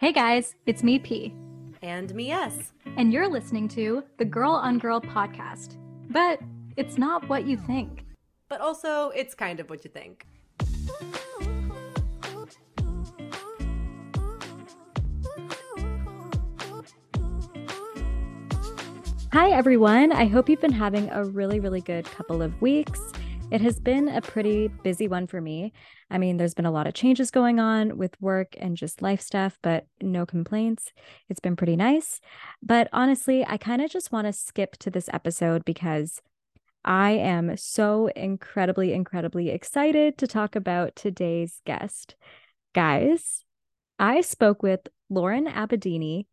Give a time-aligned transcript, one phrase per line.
[0.00, 1.34] Hey guys, it's me, P.
[1.82, 2.72] And me, S.
[2.96, 5.76] And you're listening to the Girl on Girl podcast.
[6.08, 6.38] But
[6.76, 8.04] it's not what you think.
[8.48, 10.24] But also, it's kind of what you think.
[19.32, 20.12] Hi, everyone.
[20.12, 23.00] I hope you've been having a really, really good couple of weeks.
[23.50, 25.72] It has been a pretty busy one for me.
[26.10, 29.22] I mean, there's been a lot of changes going on with work and just life
[29.22, 30.92] stuff, but no complaints.
[31.30, 32.20] It's been pretty nice.
[32.62, 36.20] But honestly, I kind of just want to skip to this episode because
[36.84, 42.16] I am so incredibly, incredibly excited to talk about today's guest.
[42.74, 43.44] Guys,
[43.98, 46.26] I spoke with Lauren Abedini,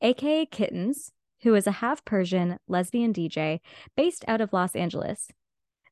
[0.00, 3.60] aka Kittens, who is a half Persian lesbian DJ
[3.94, 5.28] based out of Los Angeles.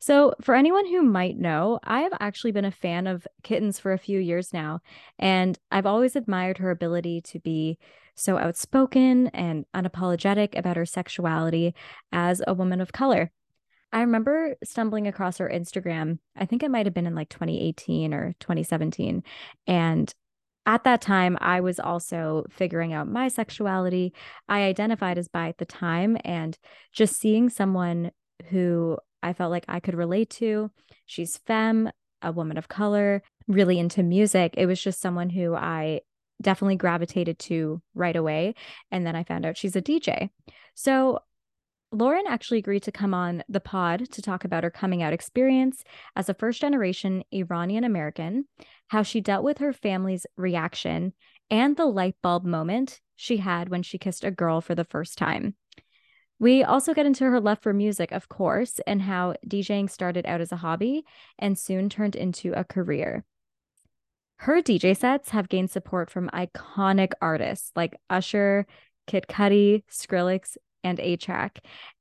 [0.03, 3.93] So, for anyone who might know, I have actually been a fan of Kittens for
[3.93, 4.81] a few years now,
[5.19, 7.79] and I've always admired her ability to be
[8.15, 11.75] so outspoken and unapologetic about her sexuality
[12.13, 13.31] as a woman of color.
[13.93, 18.15] I remember stumbling across her Instagram, I think it might have been in like 2018
[18.15, 19.23] or 2017.
[19.67, 20.15] And
[20.65, 24.15] at that time, I was also figuring out my sexuality.
[24.49, 26.59] I identified as bi at the time, and
[26.91, 28.13] just seeing someone
[28.49, 30.71] who I felt like I could relate to.
[31.07, 31.91] She's femme,
[32.23, 34.55] a woman of color, really into music.
[34.57, 36.01] It was just someone who I
[36.41, 38.55] definitely gravitated to right away.
[38.91, 40.31] And then I found out she's a DJ.
[40.75, 41.21] So
[41.93, 45.83] Lauren actually agreed to come on the pod to talk about her coming out experience
[46.15, 48.45] as a first generation Iranian American,
[48.89, 51.13] how she dealt with her family's reaction,
[51.51, 55.19] and the light bulb moment she had when she kissed a girl for the first
[55.19, 55.57] time.
[56.41, 60.41] We also get into her love for music, of course, and how DJing started out
[60.41, 61.05] as a hobby
[61.39, 63.25] and soon turned into a career.
[64.39, 68.67] Her DJ sets have gained support from iconic artists like Usher,
[69.07, 71.59] Kid Cudi, Skrillex, and A-Trak.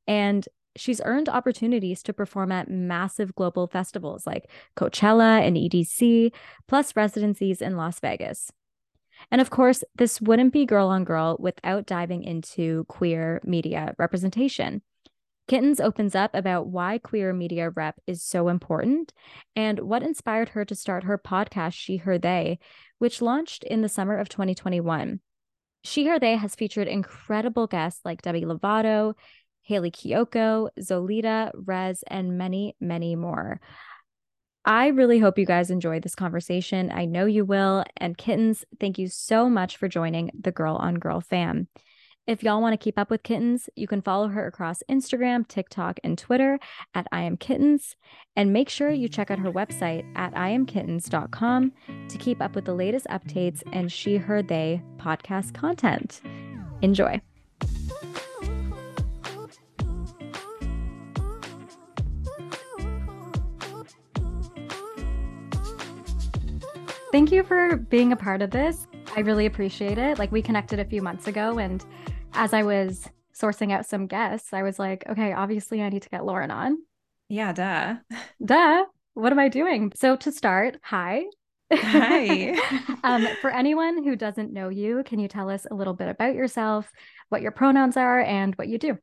[0.08, 6.32] And she's earned opportunities to perform at massive global festivals like Coachella and EDC,
[6.66, 8.54] plus residencies in Las Vegas.
[9.32, 14.82] And of course, this wouldn't be Girl on Girl without diving into queer media representation.
[15.48, 19.12] Kittens opens up about why queer media rep is so important
[19.56, 22.60] and what inspired her to start her podcast, She, Her, They,
[23.00, 25.22] which launched in the summer of 2021.
[25.84, 29.16] She, Her, They has featured incredible guests like Demi Lovato,
[29.64, 33.60] Hayley Kiyoko, Zolita, Rez, and many, many more.
[34.66, 36.92] I really hope you guys enjoyed this conversation.
[36.92, 37.86] I know you will.
[37.98, 41.68] And kittens, thank you so much for joining the Girl on Girl fam.
[42.28, 46.00] If y'all want to keep up with Kittens, you can follow her across Instagram, TikTok,
[46.04, 46.60] and Twitter
[46.94, 47.96] at I am Kittens.
[48.36, 51.72] And make sure you check out her website at iamkittens.com
[52.08, 56.22] to keep up with the latest updates and She, Her, They podcast content.
[56.84, 57.20] Enjoy.
[67.12, 68.86] Thank you for being a part of this.
[69.16, 70.20] I really appreciate it.
[70.20, 71.84] Like we connected a few months ago and
[72.34, 76.10] as I was sourcing out some guests, I was like, okay, obviously I need to
[76.10, 76.78] get Lauren on.
[77.28, 77.96] Yeah, duh.
[78.46, 78.86] Duh.
[79.16, 79.92] What am I doing?
[79.96, 81.24] So to start, hi.
[81.74, 82.58] Hi.
[83.04, 86.36] um, for anyone who doesn't know you, can you tell us a little bit about
[86.36, 86.92] yourself,
[87.30, 89.00] what your pronouns are, and what you do?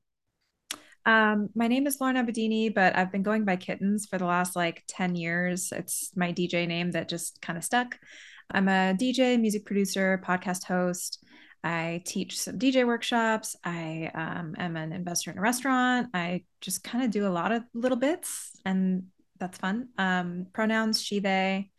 [1.06, 4.56] Um, my name is Lauren Abedini, but I've been going by Kittens for the last
[4.56, 5.71] like 10 years.
[5.71, 7.97] It's my DJ name that just kind of stuck.
[8.50, 11.25] I'm a DJ, music producer, podcast host.
[11.62, 13.55] I teach some DJ workshops.
[13.65, 16.09] I um, am an investor in a restaurant.
[16.12, 19.05] I just kind of do a lot of little bits, and
[19.39, 19.89] that's fun.
[19.99, 21.71] Um, pronouns she, they.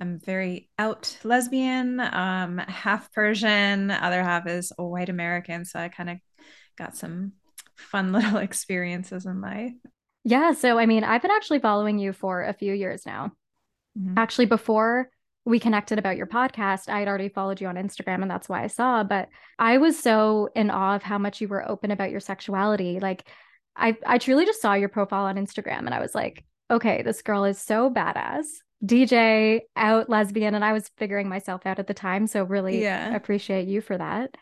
[0.00, 5.64] I'm very out lesbian, um, half Persian, other half is white American.
[5.64, 6.18] So I kind of
[6.76, 7.32] got some
[7.76, 9.72] fun little experiences in life.
[10.24, 10.52] Yeah.
[10.52, 13.32] So, I mean, I've been actually following you for a few years now.
[13.98, 14.18] Mm-hmm.
[14.18, 15.08] Actually, before
[15.44, 18.64] we connected about your podcast, I had already followed you on Instagram and that's why
[18.64, 19.04] I saw.
[19.04, 19.28] But
[19.58, 22.98] I was so in awe of how much you were open about your sexuality.
[22.98, 23.28] Like,
[23.76, 27.22] I, I truly just saw your profile on Instagram and I was like, okay, this
[27.22, 28.46] girl is so badass.
[28.84, 32.26] DJ, out lesbian, and I was figuring myself out at the time.
[32.26, 33.14] So really yeah.
[33.14, 34.36] appreciate you for that.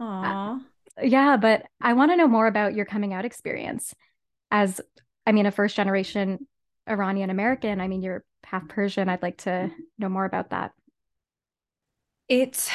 [0.00, 0.56] Aww.
[0.56, 0.58] Uh,
[1.02, 3.94] yeah, but I want to know more about your coming out experience
[4.50, 4.80] as,
[5.26, 6.46] I mean, a first generation
[6.88, 7.80] Iranian American.
[7.80, 9.08] I mean, you're half Persian.
[9.08, 9.80] I'd like to mm-hmm.
[9.98, 10.72] know more about that.
[12.28, 12.70] It's,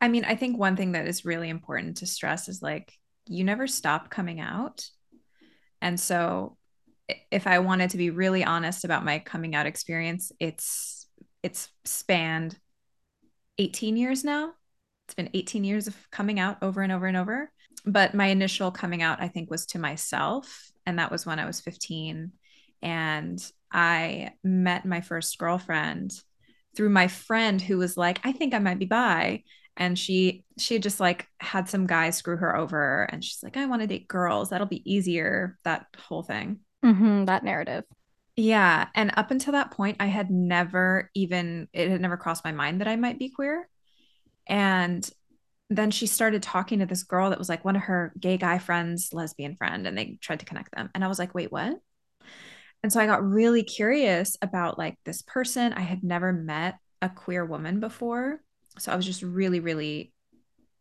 [0.00, 2.92] I mean, I think one thing that is really important to stress is like,
[3.26, 4.84] you never stop coming out.
[5.80, 6.56] And so,
[7.30, 11.08] if I wanted to be really honest about my coming out experience, it's
[11.42, 12.56] it's spanned
[13.58, 14.52] 18 years now
[15.10, 17.50] it's been 18 years of coming out over and over and over.
[17.84, 20.70] But my initial coming out, I think, was to myself.
[20.86, 22.30] And that was when I was 15.
[22.80, 26.12] And I met my first girlfriend
[26.76, 29.42] through my friend who was like, I think I might be bi.
[29.76, 33.66] And she she just like had some guy screw her over and she's like, I
[33.66, 34.50] want to date girls.
[34.50, 35.58] That'll be easier.
[35.64, 36.60] That whole thing.
[36.84, 37.84] Mm-hmm, that narrative.
[38.36, 38.86] Yeah.
[38.94, 42.80] And up until that point, I had never even, it had never crossed my mind
[42.80, 43.68] that I might be queer.
[44.50, 45.08] And
[45.70, 48.58] then she started talking to this girl that was like one of her gay guy
[48.58, 50.90] friends, lesbian friend, and they tried to connect them.
[50.94, 51.78] And I was like, wait, what?
[52.82, 55.72] And so I got really curious about like this person.
[55.72, 58.40] I had never met a queer woman before.
[58.78, 60.12] So I was just really, really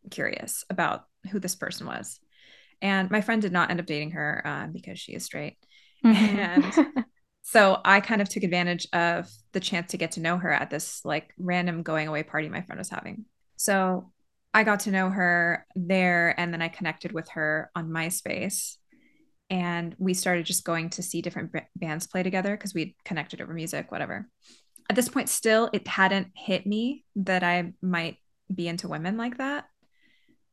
[0.09, 2.19] curious about who this person was.
[2.81, 5.57] And my friend did not end up dating her uh, because she is straight.
[6.03, 6.39] Mm-hmm.
[6.39, 7.05] And
[7.41, 10.69] so I kind of took advantage of the chance to get to know her at
[10.69, 13.25] this like random going away party my friend was having.
[13.59, 14.09] So
[14.53, 18.77] I got to know her there and then I connected with her on MySpace.
[19.49, 23.41] And we started just going to see different b- bands play together because we connected
[23.41, 24.29] over music, whatever.
[24.89, 28.15] At this point, still, it hadn't hit me that I might
[28.53, 29.65] be into women like that.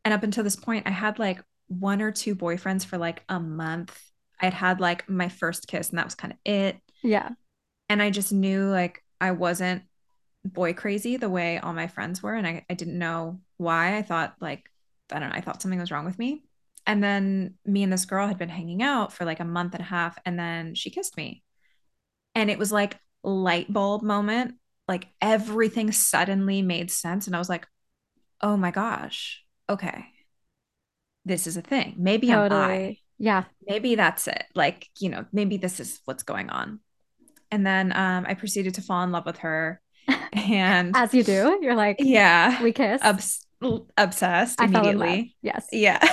[0.05, 3.38] And up until this point, I had like one or two boyfriends for like a
[3.38, 3.97] month.
[4.41, 6.79] I'd had like my first kiss, and that was kind of it.
[7.05, 7.31] Yeah.
[7.88, 9.82] And I just knew like I wasn't
[10.46, 12.34] boy crazy the way all my friends were.
[12.34, 13.96] And I, I didn't know why.
[13.96, 14.70] I thought like,
[15.12, 16.43] I don't know, I thought something was wrong with me.
[16.87, 19.82] And then me and this girl had been hanging out for like a month and
[19.82, 20.19] a half.
[20.25, 21.43] And then she kissed me.
[22.34, 24.54] And it was like light bulb moment.
[24.87, 27.26] Like everything suddenly made sense.
[27.26, 27.66] And I was like,
[28.40, 30.06] oh my gosh, okay.
[31.25, 31.94] This is a thing.
[31.99, 32.60] Maybe totally.
[32.60, 32.99] I'm I.
[33.19, 33.44] Yeah.
[33.66, 34.44] Maybe that's it.
[34.54, 36.81] Like, you know, maybe this is what's going on.
[37.50, 39.81] And then um, I proceeded to fall in love with her.
[40.37, 43.00] And as you do, you're like, yeah, we kiss.
[43.03, 43.47] Obs-
[43.97, 45.35] obsessed I immediately.
[45.43, 45.67] Yes.
[45.73, 46.06] Yeah.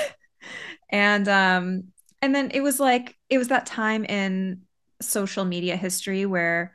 [0.89, 1.83] and um,
[2.21, 4.61] and then it was like it was that time in
[5.01, 6.73] social media history where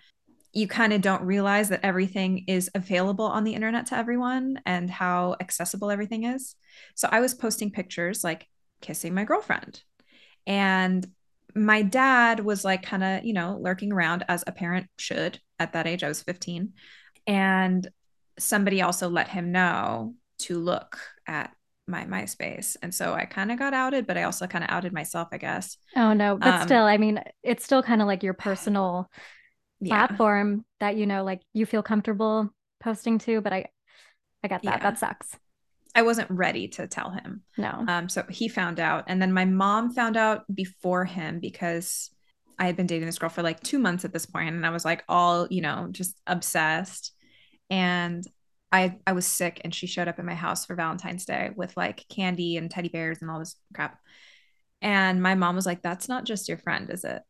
[0.53, 4.91] you kind of don't realize that everything is available on the internet to everyone and
[4.91, 6.55] how accessible everything is.
[6.95, 8.47] So I was posting pictures like
[8.81, 9.83] kissing my girlfriend.
[10.47, 11.07] And
[11.55, 15.75] my dad was like kind of, you know, lurking around as a parent should at
[15.75, 16.03] that age.
[16.03, 16.73] I was 15.
[17.29, 17.87] And
[18.39, 21.53] somebody also let him know to look at
[21.87, 22.77] my MySpace.
[22.83, 25.39] And so I kind of got outed, but I also kind of outed myself, I
[25.39, 25.77] guess.
[25.95, 26.37] Oh, no.
[26.37, 29.09] But um, still, I mean, it's still kind of like your personal
[29.81, 30.07] yeah.
[30.07, 33.41] platform that, you know, like you feel comfortable posting to.
[33.41, 33.67] But I,
[34.43, 34.79] I get that.
[34.79, 34.79] Yeah.
[34.79, 35.37] That sucks.
[35.95, 37.43] I wasn't ready to tell him.
[37.57, 37.85] No.
[37.89, 39.05] Um, so he found out.
[39.07, 42.11] And then my mom found out before him because
[42.59, 44.71] I had been dating this girl for like two months at this point, and I
[44.71, 47.13] was like all, you know, just obsessed.
[47.71, 48.27] And
[48.71, 51.77] I I was sick and she showed up at my house for Valentine's Day with
[51.77, 53.99] like candy and teddy bears and all this crap.
[54.81, 57.23] And my mom was like, That's not just your friend, is it?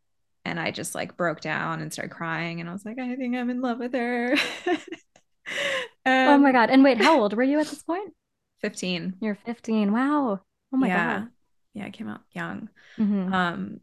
[0.45, 2.61] And I just like broke down and started crying.
[2.61, 4.35] And I was like, I think I'm in love with her.
[6.07, 6.71] oh my God.
[6.71, 8.13] And wait, how old were you at this point?
[8.63, 9.17] 15.
[9.21, 9.93] You're 15.
[9.93, 10.41] Wow.
[10.73, 11.19] Oh my yeah.
[11.21, 11.29] God.
[11.75, 12.69] Yeah, I came out young.
[12.99, 13.33] Mm-hmm.
[13.33, 13.81] Um,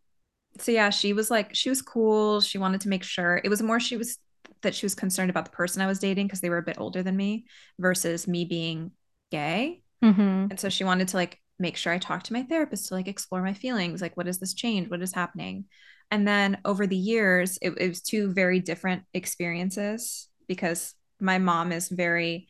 [0.59, 2.41] so yeah, she was like, she was cool.
[2.41, 4.17] She wanted to make sure it was more she was
[4.61, 6.79] that she was concerned about the person I was dating because they were a bit
[6.79, 7.45] older than me
[7.79, 8.91] versus me being
[9.31, 9.83] gay.
[10.03, 10.47] Mm-hmm.
[10.49, 13.07] And so she wanted to like make sure I talked to my therapist to like
[13.07, 14.01] explore my feelings.
[14.01, 14.89] Like, what does this change?
[14.89, 15.65] What is happening?
[16.11, 21.71] And then over the years, it, it was two very different experiences because my mom
[21.71, 22.47] is very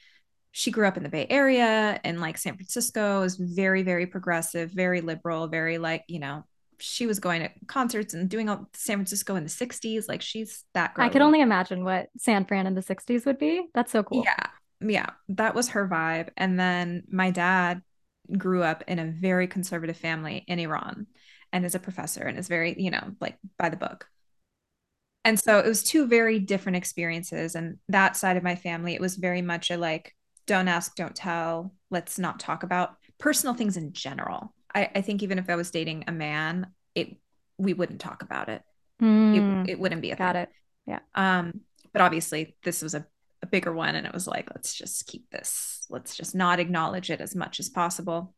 [0.57, 4.71] she grew up in the Bay Area and like San Francisco is very, very progressive,
[4.71, 6.45] very liberal, very like, you know,
[6.79, 10.07] she was going to concerts and doing all San Francisco in the 60s.
[10.07, 11.05] Like she's that girl.
[11.05, 13.67] I could only imagine what San Fran in the 60s would be.
[13.73, 14.23] That's so cool.
[14.25, 14.47] Yeah.
[14.81, 15.09] Yeah.
[15.29, 16.29] That was her vibe.
[16.37, 17.81] And then my dad
[18.37, 21.07] grew up in a very conservative family in Iran
[21.53, 24.07] and is a professor and is very, you know, like by the book.
[25.23, 27.55] And so it was two very different experiences.
[27.55, 30.15] And that side of my family, it was very much a like,
[30.45, 31.73] don't ask, don't tell.
[31.89, 34.53] Let's not talk about personal things in general.
[34.75, 37.17] I, I think even if I was dating a man, it
[37.57, 38.61] we wouldn't talk about it.
[39.01, 40.43] Mm, it, it wouldn't be a got thing.
[40.43, 40.49] it.
[40.85, 40.99] Yeah.
[41.15, 41.61] Um,
[41.93, 43.05] but obviously this was a,
[43.41, 45.85] a bigger one, and it was like, let's just keep this.
[45.89, 48.35] Let's just not acknowledge it as much as possible.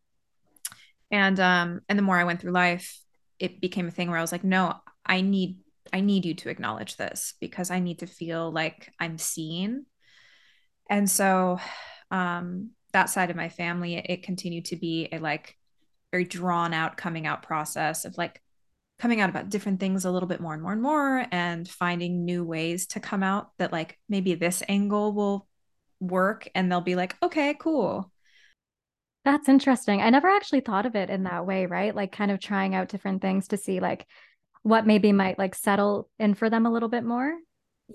[1.10, 3.00] And um, and the more I went through life,
[3.40, 4.76] it became a thing where I was like, no,
[5.06, 5.58] I need
[5.92, 9.86] I need you to acknowledge this because I need to feel like I'm seen.
[10.90, 11.60] And so
[12.12, 15.58] um, that side of my family, it, it continued to be a like
[16.12, 18.42] very drawn out coming out process of like
[19.00, 22.26] coming out about different things a little bit more and more and more and finding
[22.26, 25.48] new ways to come out that like maybe this angle will
[26.00, 28.12] work and they'll be like okay cool
[29.26, 30.02] That's interesting.
[30.02, 31.94] I never actually thought of it in that way, right?
[31.94, 34.08] Like kind of trying out different things to see like
[34.64, 37.34] what maybe might like settle in for them a little bit more.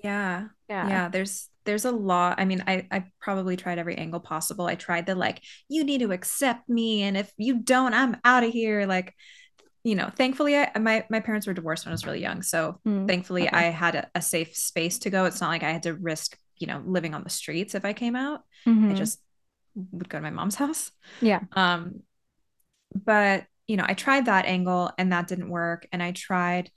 [0.03, 0.49] Yeah.
[0.69, 0.89] Yeah.
[0.89, 1.09] Yeah.
[1.09, 2.39] There's there's a lot.
[2.41, 4.67] I mean, I I probably tried every angle possible.
[4.67, 8.45] I tried the like, you need to accept me, and if you don't, I'm out
[8.45, 8.87] of here.
[8.87, 9.15] Like,
[9.85, 12.81] you know, thankfully, I my my parents were divorced when I was really young, so
[12.87, 13.53] Mm, thankfully, okay.
[13.53, 15.25] I had a, a safe space to go.
[15.27, 17.93] It's not like I had to risk, you know, living on the streets if I
[17.93, 18.41] came out.
[18.91, 18.95] I Mhm.
[18.95, 19.21] just
[19.75, 20.93] would go to my mom's house.
[21.21, 21.43] Yeah.
[21.53, 22.03] Um,
[22.95, 25.87] but you know, I tried that angle and that didn't work.
[25.93, 26.71] And I tried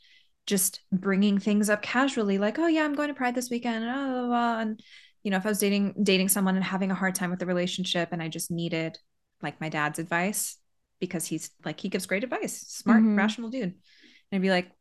[0.45, 3.93] just bringing things up casually, like, oh yeah, I'm going to Pride this weekend, and,
[3.93, 4.59] blah, blah, blah.
[4.59, 4.79] and
[5.23, 7.45] you know, if I was dating dating someone and having a hard time with the
[7.47, 8.97] relationship, and I just needed
[9.41, 10.57] like my dad's advice
[10.99, 13.17] because he's like he gives great advice, smart, Mhm.
[13.17, 13.75] rational dude, and
[14.31, 14.71] I'd be like,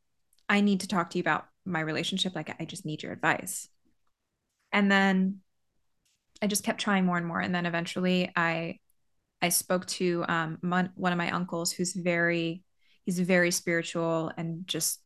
[0.49, 3.69] I need to talk to you about my relationship, like I just need your advice,
[4.73, 5.41] and then
[6.43, 8.79] I just kept trying more and more, and then eventually I
[9.41, 12.63] I spoke to um, mon- one of my uncles who's very
[13.05, 15.01] he's very spiritual and just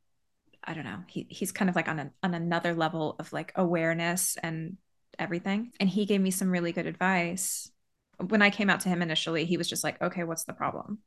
[0.68, 3.52] I don't know he he's kind of like on an, on another level of like
[3.56, 4.76] awareness and
[5.18, 5.72] everything.
[5.80, 7.70] And he gave me some really good advice.
[8.18, 10.98] When I came out to him initially he was just like okay what's the problem?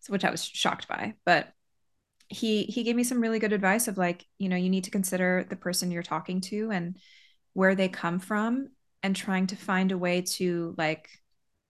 [0.00, 1.14] So which I was shocked by.
[1.24, 1.48] But
[2.28, 4.90] he he gave me some really good advice of like you know you need to
[4.90, 6.98] consider the person you're talking to and
[7.52, 8.68] where they come from
[9.02, 11.08] and trying to find a way to like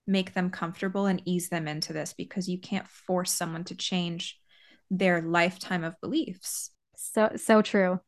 [0.06, 4.40] make them comfortable and ease them into this because you can't force someone to change
[4.90, 6.70] their lifetime of beliefs.
[6.96, 8.00] So so true.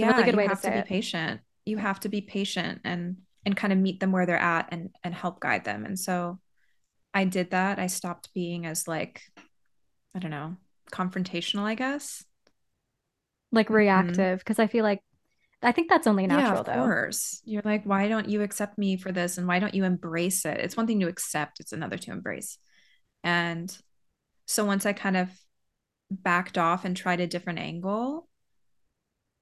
[0.00, 0.88] a Yeah, really good you way to have to, be it.
[0.88, 1.40] patient.
[1.64, 4.90] You have to be patient and and kind of meet them where they're at and
[5.02, 5.84] and help guide them.
[5.84, 6.40] And so
[7.14, 7.78] I did that.
[7.78, 9.22] I stopped being as like
[10.14, 10.56] I don't know,
[10.92, 12.24] confrontational, I guess.
[13.52, 13.70] Like Mhm.
[13.70, 15.02] reactive because I feel like
[15.62, 16.94] I think that's only Yeah, natural of though.
[17.02, 17.40] course.
[17.44, 19.38] You're like, why don't you accept me for this?
[19.38, 20.58] And why don't you embrace it?
[20.58, 22.58] It's one thing to accept, it's another to embrace.
[23.24, 23.76] And
[24.46, 25.30] so once I kind of
[26.10, 28.28] backed off and tried a different angle,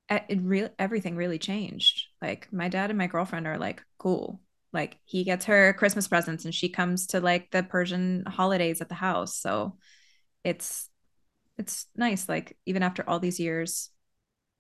[0.08, 2.06] it really everything really changed.
[2.22, 4.40] Like my dad and my girlfriend are like, cool.
[4.72, 8.88] Like he gets her Christmas presents and she comes to like the Persian holidays at
[8.88, 9.36] the house.
[9.36, 9.76] So
[10.44, 10.88] it's
[11.58, 12.28] it's nice.
[12.28, 13.90] Like even after all these years,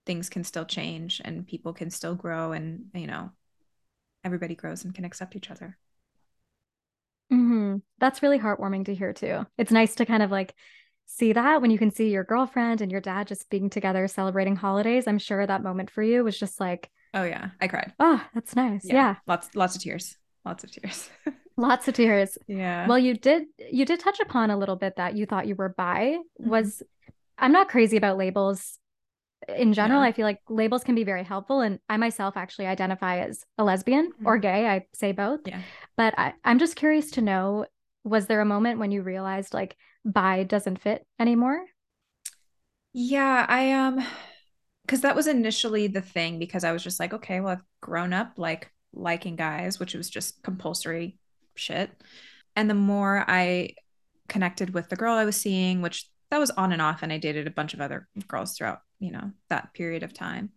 [0.06, 3.30] things can still change and people can still grow and you know,
[4.24, 5.78] everybody grows and can accept each other.
[7.30, 9.46] hmm That's really heartwarming to hear too.
[9.58, 10.54] It's nice to kind of like
[11.06, 14.56] see that when you can see your girlfriend and your dad just being together celebrating
[14.56, 15.06] holidays.
[15.06, 17.92] I'm sure that moment for you was just like, Oh yeah, I cried.
[17.98, 18.84] oh, that's nice.
[18.84, 19.16] Yeah.
[19.26, 20.16] Lots lots of tears.
[20.44, 21.08] Lots of tears.
[21.58, 22.36] Lots of tears.
[22.46, 22.86] yeah.
[22.86, 25.70] Well, you did you did touch upon a little bit that you thought you were
[25.70, 26.18] bi.
[26.40, 26.46] Mhm.
[26.48, 26.82] Was
[27.38, 28.78] I'm not crazy about labels
[29.48, 30.00] in general.
[30.02, 30.08] Yeah.
[30.08, 31.60] I feel like labels can be very helpful.
[31.60, 34.66] And I myself actually identify as a lesbian or gay.
[34.66, 35.40] I say both.
[35.46, 35.60] Yeah.
[35.96, 37.64] But I, I'm just curious to know,
[38.04, 41.62] was there a moment when you realized like bi doesn't fit anymore?
[42.92, 44.02] Yeah, I um
[44.82, 48.12] because that was initially the thing because I was just like, okay, well, I've grown
[48.12, 51.18] up like liking guys, which was just compulsory
[51.56, 51.90] shit.
[52.54, 53.70] And the more I
[54.28, 57.18] connected with the girl I was seeing, which that was on and off, and I
[57.18, 60.50] dated a bunch of other girls throughout, you know, that period of time.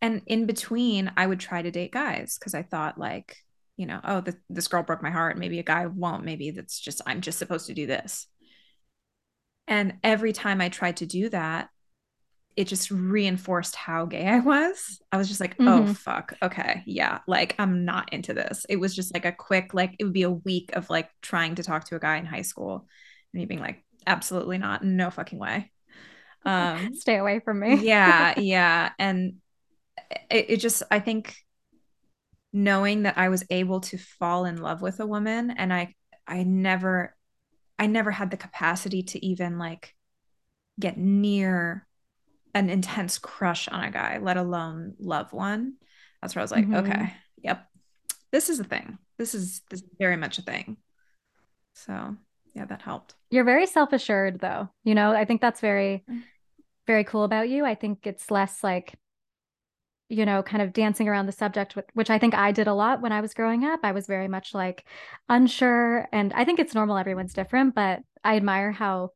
[0.00, 3.36] And in between, I would try to date guys because I thought like,
[3.76, 5.38] you know, oh, th- this girl broke my heart.
[5.38, 6.24] Maybe a guy won't.
[6.24, 8.26] Maybe that's just I'm just supposed to do this.
[9.68, 11.70] And every time I tried to do that,
[12.56, 15.00] it just reinforced how gay I was.
[15.12, 15.94] I was just like, oh, Mhm.
[15.94, 16.34] fuck.
[16.42, 16.82] Okay.
[16.86, 17.20] Yeah.
[17.28, 18.66] Like, I'm not into this.
[18.68, 21.54] It was just like a quick, like, it would be a week of like trying
[21.56, 22.88] to talk to a guy in high school
[23.32, 24.84] and me being like, absolutely not.
[24.84, 25.70] No fucking way.
[26.44, 27.76] Um, Stay away from me.
[27.82, 28.34] yeah.
[28.40, 28.90] Yeah.
[28.98, 29.34] And
[30.30, 31.36] it, it just, I think
[32.52, 35.94] knowing that I was able to fall in love with a woman and I,
[36.26, 37.14] I never,
[37.78, 39.94] I never had the capacity to even like
[40.80, 41.86] get near
[42.54, 45.74] an intense crush on a guy, let alone love one.
[46.20, 46.76] That's where I was like, Mhm.
[46.78, 47.68] okay, yep,
[48.32, 48.98] this is a thing.
[49.18, 50.76] This is this is very much a thing.
[51.74, 52.16] So
[52.54, 53.14] yeah, that helped.
[53.30, 54.68] You're very self-assured though.
[54.84, 56.22] You know, I think that's very, Mm.
[56.86, 57.64] very cool about you.
[57.64, 58.94] I think it's less like,
[60.08, 63.02] you know, kind of dancing around the subject, which I think I did a lot
[63.02, 63.80] when I was growing up.
[63.82, 64.86] I was very much like
[65.28, 66.08] unsure.
[66.12, 69.10] And I think it's normal, everyone's different, but I admire how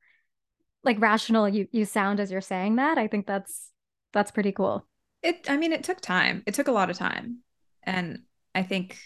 [0.84, 2.98] like rational you you sound as you're saying that.
[2.98, 3.70] I think that's
[4.12, 4.86] that's pretty cool.
[5.22, 6.42] It I mean, it took time.
[6.46, 7.38] It took a lot of time.
[7.82, 8.20] And
[8.54, 8.98] I think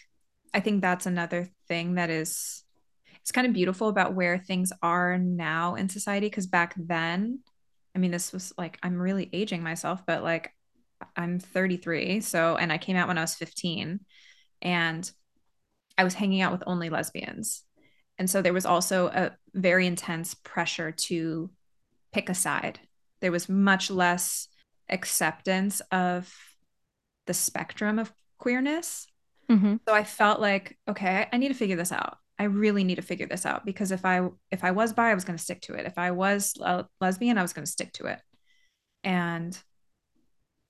[0.53, 2.65] I think that's another thing that is
[3.21, 7.41] it's kind of beautiful about where things are now in society because back then,
[7.95, 10.53] I mean, this was like I'm really aging myself, but like
[11.17, 14.01] I'm 33, so and I came out when I was 15
[14.63, 15.11] and
[15.99, 17.63] I was hanging out with only lesbians.
[18.19, 21.51] And so there was also a very intense pressure to
[22.13, 22.81] pick a side.
[23.21, 24.49] There was much less
[24.89, 26.35] acceptance of
[27.27, 29.07] the spectrum of queerness.
[29.51, 29.77] Mm-hmm.
[29.87, 32.19] So I felt like, okay, I need to figure this out.
[32.39, 35.15] I really need to figure this out because if I if I was bi, I
[35.15, 35.87] was going to stick to it.
[35.87, 38.21] If I was a lesbian, I was going to stick to it.
[39.03, 39.59] And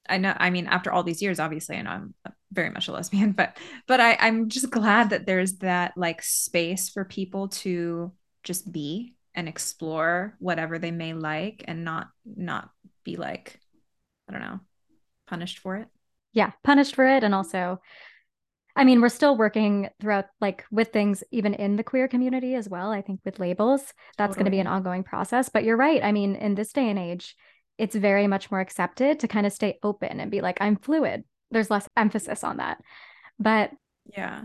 [0.08, 2.14] I know, I mean, after all these years, obviously, I know I'm
[2.52, 6.88] very much a lesbian, but but I, I'm just glad that there's that like space
[6.88, 12.70] for people to just be and explore whatever they may like and not not
[13.04, 13.60] be like,
[14.28, 14.60] I don't know,
[15.26, 15.88] punished for it.
[16.32, 17.24] Yeah, punished for it.
[17.24, 17.80] And also,
[18.74, 22.68] I mean, we're still working throughout like with things even in the queer community as
[22.68, 22.90] well.
[22.90, 24.34] I think with labels, that's totally.
[24.36, 25.48] going to be an ongoing process.
[25.48, 26.04] But you're right.
[26.04, 27.34] I mean, in this day and age,
[27.78, 31.24] it's very much more accepted to kind of stay open and be like, I'm fluid.
[31.50, 32.80] There's less emphasis on that.
[33.38, 33.70] But
[34.06, 34.44] yeah,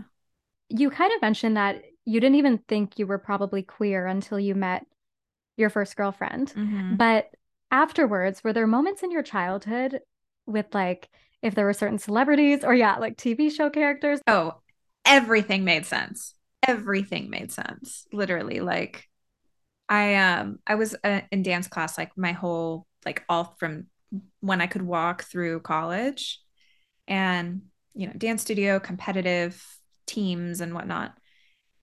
[0.68, 4.54] you kind of mentioned that you didn't even think you were probably queer until you
[4.54, 4.84] met
[5.56, 6.52] your first girlfriend.
[6.54, 6.96] Mm-hmm.
[6.96, 7.30] But
[7.70, 10.00] afterwards, were there moments in your childhood
[10.46, 11.08] with like,
[11.42, 14.20] if there were certain celebrities or yeah, like TV show characters?
[14.26, 14.54] Oh,
[15.04, 16.34] everything made sense.
[16.66, 18.06] Everything made sense.
[18.12, 19.08] Literally, like
[19.88, 23.86] I um I was uh, in dance class like my whole like all from
[24.40, 26.40] when I could walk through college
[27.08, 27.62] and,
[27.94, 29.62] you know, dance studio, competitive
[30.06, 31.14] teams and whatnot.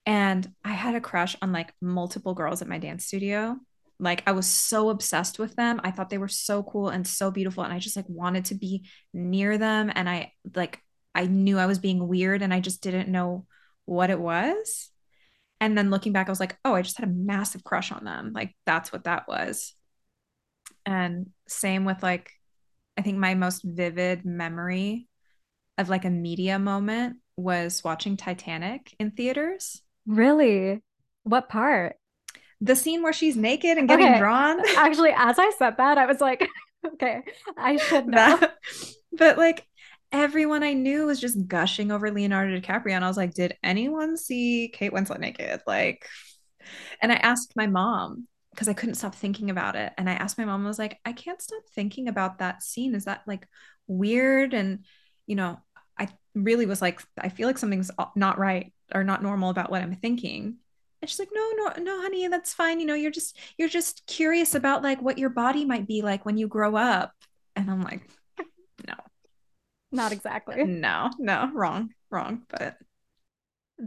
[0.05, 3.57] And I had a crush on like multiple girls at my dance studio.
[3.99, 5.81] Like I was so obsessed with them.
[5.83, 7.63] I thought they were so cool and so beautiful.
[7.63, 9.91] And I just like wanted to be near them.
[9.93, 10.81] And I like,
[11.13, 13.45] I knew I was being weird and I just didn't know
[13.85, 14.89] what it was.
[15.61, 18.05] And then looking back, I was like, oh, I just had a massive crush on
[18.05, 18.31] them.
[18.33, 19.73] Like that's what that was.
[20.85, 22.31] And same with like,
[22.97, 25.07] I think my most vivid memory
[25.77, 29.81] of like a media moment was watching Titanic in theaters.
[30.05, 30.81] Really?
[31.23, 31.95] What part?
[32.61, 34.19] The scene where she's naked and getting okay.
[34.19, 34.61] drawn.
[34.77, 36.47] Actually, as I said that, I was like,
[36.85, 37.21] okay,
[37.57, 38.37] I should know.
[38.37, 38.55] That,
[39.13, 39.65] but like
[40.11, 42.93] everyone I knew was just gushing over Leonardo DiCaprio.
[42.93, 45.61] And I was like, did anyone see Kate Winslet naked?
[45.67, 46.07] Like,
[47.01, 49.93] and I asked my mom, because I couldn't stop thinking about it.
[49.97, 52.95] And I asked my mom, I was like, I can't stop thinking about that scene.
[52.95, 53.47] Is that like
[53.87, 54.53] weird?
[54.53, 54.85] And,
[55.27, 55.59] you know,
[55.97, 59.81] I really was like, I feel like something's not right or not normal about what
[59.81, 60.57] I'm thinking.
[61.01, 62.79] And she's like, no, no, no, honey, that's fine.
[62.79, 66.25] You know, you're just, you're just curious about like what your body might be like
[66.25, 67.13] when you grow up.
[67.55, 68.01] And I'm like,
[68.87, 68.95] no,
[69.91, 70.63] not exactly.
[70.63, 72.43] No, no, wrong, wrong.
[72.49, 72.77] But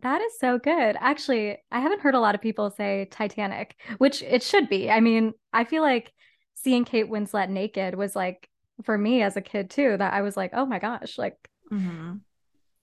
[0.01, 0.97] that is so good.
[0.99, 4.91] Actually, I haven't heard a lot of people say Titanic, which it should be.
[4.91, 6.13] I mean, I feel like
[6.55, 8.49] seeing Kate Winslet naked was like
[8.85, 11.37] for me as a kid too that I was like, "Oh my gosh, like
[11.71, 12.15] mm-hmm.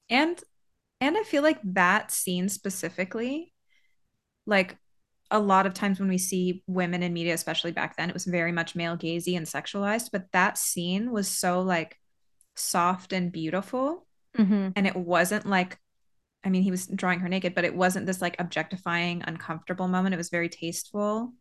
[0.10, 0.44] And
[1.02, 3.54] and I feel like that scene specifically
[4.46, 4.78] like
[5.32, 8.26] a lot of times when we see women in media especially back then it was
[8.26, 11.98] very much male gazy and sexualized, but that scene was so like
[12.60, 14.06] soft and beautiful.
[14.38, 14.70] Mm-hmm.
[14.76, 15.80] And it wasn't like
[16.44, 20.14] I mean, he was drawing her naked, but it wasn't this like objectifying, uncomfortable moment.
[20.14, 21.34] It was very tasteful.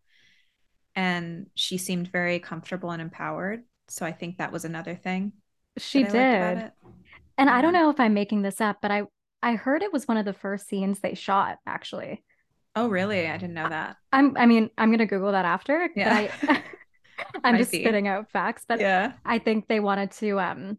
[0.96, 3.62] And she seemed very comfortable and empowered.
[3.88, 5.35] So I think that was another thing.
[5.76, 6.14] She did.
[6.16, 6.72] And
[7.38, 7.57] yeah.
[7.57, 9.04] I don't know if I'm making this up, but I
[9.40, 12.24] I heard it was one of the first scenes they shot actually.
[12.74, 13.28] Oh, really?
[13.28, 13.96] I didn't know that.
[14.12, 15.88] I'm I mean, I'm going to google that after.
[15.94, 16.28] Yeah.
[16.48, 16.62] I,
[17.44, 17.81] I'm just be.
[17.81, 19.12] spitting out facts, but yeah.
[19.24, 20.78] I think they wanted to um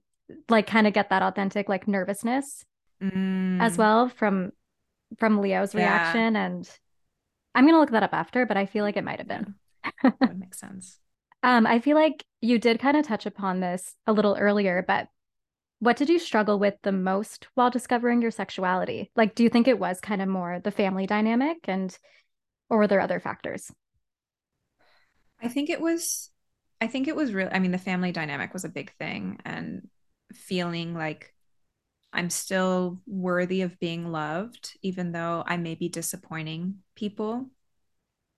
[0.50, 2.65] like kind of get that authentic like nervousness
[3.02, 3.62] mm.
[3.62, 4.52] as well from
[5.18, 5.82] from Leo's yeah.
[5.82, 6.36] reaction.
[6.36, 6.70] And
[7.56, 9.56] I'm gonna look that up after, but I feel like it might have been.
[10.04, 11.00] That makes sense.
[11.44, 15.08] um, I feel like you did kind of touch upon this a little earlier, but
[15.80, 19.12] what did you struggle with the most while discovering your sexuality?
[19.15, 21.98] Like, do you think it was kind of more the family dynamic and
[22.70, 23.72] or were there other factors?
[25.42, 26.30] I think it was
[26.82, 29.88] I think it was real I mean the family dynamic was a big thing and
[30.34, 31.34] feeling like
[32.13, 37.50] I'm still worthy of being loved, even though I may be disappointing people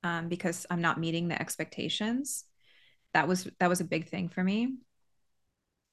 [0.04, 2.46] um, because I'm not meeting the expectations.
[3.14, 4.76] That was that was a big thing for me,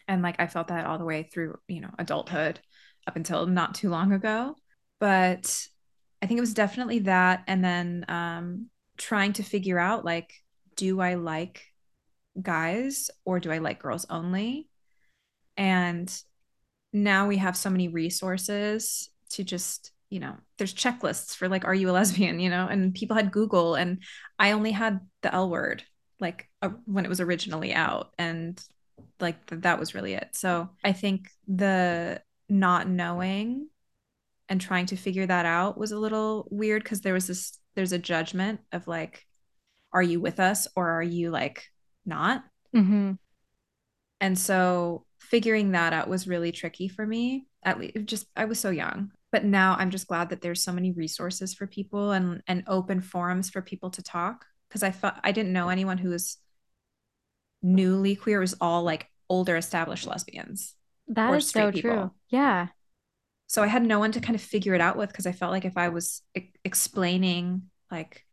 [0.06, 2.60] and like I felt that all the way through, you know, adulthood
[3.06, 4.56] up until not too long ago.
[4.98, 5.66] But
[6.22, 10.32] I think it was definitely that, and then um, trying to figure out like,
[10.76, 11.62] do I like
[12.40, 14.67] guys or do I like girls only?
[15.58, 16.10] And
[16.92, 21.74] now we have so many resources to just you know there's checklists for like are
[21.74, 22.66] you a lesbian you know?
[22.66, 24.02] And people had google and
[24.38, 25.84] i only had the l word
[26.18, 28.12] like uh, when it was originally out.
[28.18, 28.58] And
[29.20, 30.28] like th- that was really it.
[30.32, 33.68] So i think the not knowing
[34.48, 37.92] and trying to figure that out was a little weird because there was this there's
[37.92, 39.26] a judgment of like
[39.92, 41.64] are you with us or are you like
[42.06, 42.44] not?
[42.74, 43.12] Mm-hmm.
[44.20, 48.58] and so figuring that out was really tricky for me at least just i was
[48.58, 52.40] so young but now i'm just glad that there's so many resources for people and
[52.46, 56.10] and open forums for people to talk because i felt i didn't know anyone who
[56.10, 56.38] was
[57.62, 60.74] newly queer it was all like older established lesbians
[61.08, 61.90] That Or so people.
[61.90, 62.10] true.
[62.30, 62.68] Yeah.
[63.48, 65.52] so i had no one to kind of figure it out with because i felt
[65.52, 68.24] like if i was e- explaining like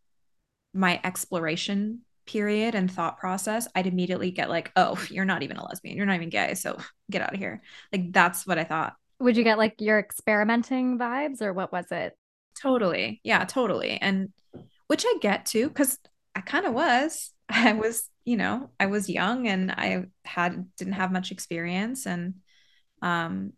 [0.74, 5.66] my exploration period and thought process i'd immediately get like oh you're not even a
[5.66, 5.98] lesbian.
[5.98, 6.54] You're not even gay.
[6.56, 6.78] So
[7.10, 7.62] get out of here.
[7.92, 8.96] Like that's what i thought.
[9.20, 12.18] Would you get like your experimenting vibes or what was it?
[12.60, 13.20] totally.
[13.24, 14.00] Yeah totally.
[14.02, 14.30] And
[14.88, 15.98] which i get too because
[16.36, 17.32] i kind of was.
[17.50, 22.36] I was you know i was young and i had didn't have much experience and
[23.04, 23.54] um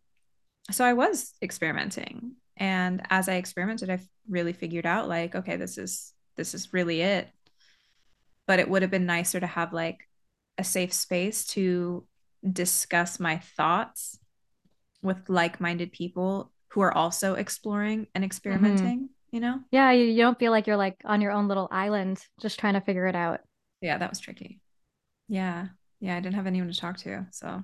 [0.72, 2.34] so i was experimenting.
[2.58, 7.02] And as i experimented i really figured out like okay this is this is really
[7.02, 7.30] it
[8.48, 10.08] but it would have been nicer to have like
[10.58, 12.06] a safe space to
[12.50, 14.18] discuss my thoughts
[15.02, 18.26] with like-minded people who are also exploring and mm-hmm.
[18.26, 19.60] experimenting you know?
[19.72, 22.76] Yeah, you, you don't feel like you're like on your own little island just trying
[22.76, 23.42] to figure it out.
[23.82, 24.62] yeah that was tricky.
[25.28, 25.68] Yeah.
[26.00, 27.64] Yeah i didn't have anyone to talk to so.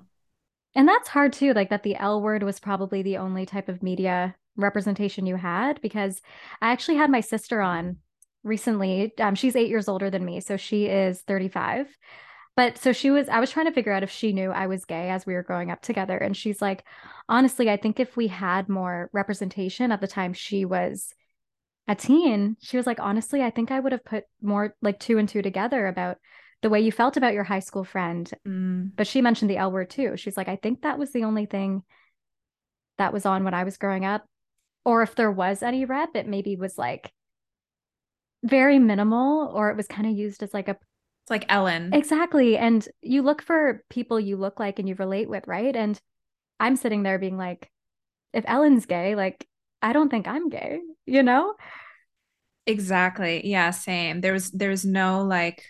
[0.76, 3.82] And that's hard too, like that the L word was probably the only type of
[3.82, 6.20] media representation you had because
[6.60, 7.98] I actually had my sister on
[8.44, 9.12] recently.
[9.18, 11.88] Um, she's eight years older than me, so she is 35.
[12.56, 14.84] But so she was, I was trying to figure out if she knew I was
[14.84, 16.16] gay as we were growing up together.
[16.16, 16.84] And she's like,
[17.28, 21.12] honestly, I think if we had more representation at the time she was
[21.88, 25.18] a teen, she was like, honestly, I think I would have put more like two
[25.18, 26.18] and two together about
[26.62, 29.70] the way you felt about your high school friend mm, but she mentioned the L
[29.70, 30.16] word too.
[30.16, 31.82] She's like, I think that was the only thing
[32.96, 34.24] that was on when I was growing up.
[34.84, 37.12] Or if there was any rep, it maybe was like
[38.44, 40.76] very minimal, or it was kind of used as like a
[41.22, 42.56] it's like ellen exactly.
[42.58, 45.74] And you look for people you look like and you relate with, right?
[45.74, 45.98] And
[46.60, 47.70] I'm sitting there being like,
[48.32, 49.46] if Ellen's gay, like,
[49.80, 51.54] I don't think I'm gay, you know?
[52.66, 53.46] Exactly.
[53.46, 54.20] Yeah, same.
[54.20, 55.64] There was there's no like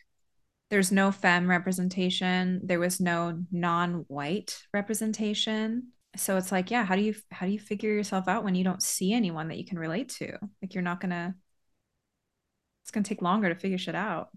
[0.71, 2.61] there's no femme representation.
[2.65, 5.89] There was no non-white representation.
[6.17, 8.65] So it's like, yeah, how do you how do you figure yourself out when you
[8.65, 10.39] don't see anyone that you can relate to?
[10.63, 11.35] Like you're not gonna
[12.85, 14.29] it's gonna take longer to figure shit out.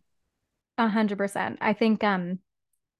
[0.79, 1.57] A hundred percent.
[1.62, 2.39] I think um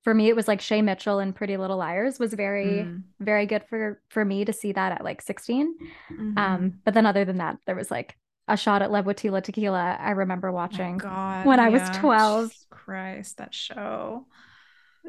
[0.03, 3.03] for me it was like Shay Mitchell and Pretty Little Liars was very, Mm.
[3.19, 5.75] very good for for me to see that at like 16.
[6.12, 6.38] Mhm.
[6.38, 8.15] Um, but then other than that, there was like
[8.47, 9.97] a shot at Love with Tila Tequila.
[9.99, 10.97] I remember Oh watching.
[10.97, 12.47] God, when I was 12.
[12.49, 14.25] Jesus Christ, that show.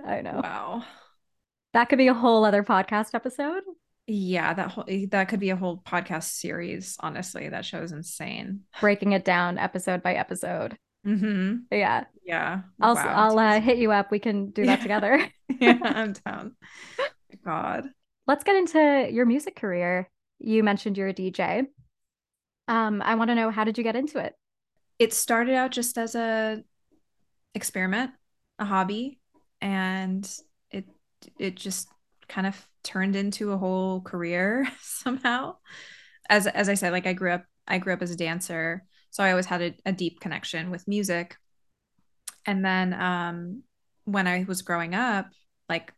[0.05, 0.85] I know Wow.
[1.75, 3.63] that could be a whole other podcast episode.
[4.11, 7.51] Yeah, that whole that could be a whole podcast series, honestly.
[7.51, 8.61] That show is insane.
[8.81, 10.79] Breaking it down episode by episode.
[11.07, 11.57] Mm-hmm.
[11.71, 12.63] Yeah, Yeah.
[12.81, 13.07] I'll Wow.
[13.07, 14.11] I'll uh, hit you up.
[14.11, 14.83] We can do that Yeah.
[14.83, 15.29] together.
[15.61, 16.57] yeah, I'm down.
[17.45, 17.91] God.
[18.27, 20.11] Let's get into your music career.
[20.39, 21.67] You mentioned you're a DJ.
[22.67, 24.35] Um, I want to know how did you get into it?
[24.99, 26.63] It started out just as a
[27.55, 28.13] experiment,
[28.59, 29.21] a hobby,
[29.61, 30.29] and
[30.71, 30.87] it
[31.39, 31.89] it just
[32.29, 35.57] kind of turned into a whole career somehow.
[36.29, 39.23] As as I said, like I grew up I grew up as a dancer, so
[39.23, 41.37] I always had a, a deep connection with music.
[42.47, 43.63] And then um
[44.05, 45.27] when I was growing up,
[45.69, 45.93] like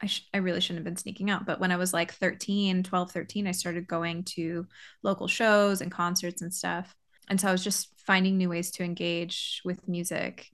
[0.00, 2.82] I, sh- I really shouldn't have been sneaking out, but when I was like 13,
[2.82, 4.66] 12, 13, I started going to
[5.02, 6.94] local shows and concerts and stuff.
[7.28, 10.48] And so I was just finding new ways to engage with music.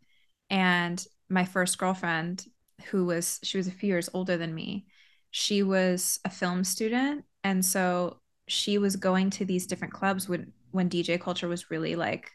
[0.49, 2.45] And my first girlfriend,
[2.87, 4.87] who was, she was a few years older than me,
[5.33, 7.25] she was a film student.
[7.43, 11.97] And so she was going to these different clubs when, when DJ culture was really
[11.97, 12.31] like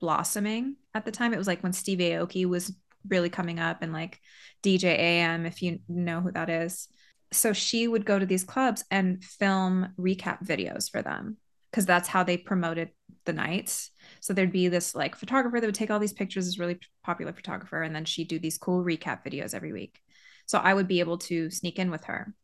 [0.00, 1.32] blossoming at the time.
[1.32, 2.74] It was like when Steve Aoki was
[3.06, 4.18] really coming up and like
[4.62, 6.88] DJ AM, if you know who that is.
[7.32, 11.36] So she would go to these clubs and film recap videos for them
[11.70, 12.88] because that's how they promoted
[13.26, 13.90] the nights.
[14.20, 17.34] So there'd be this like photographer that would take all these pictures, this really popular
[17.34, 20.00] photographer, and then she'd do these cool recap videos every week.
[20.48, 22.34] So I would be able to sneak in with her.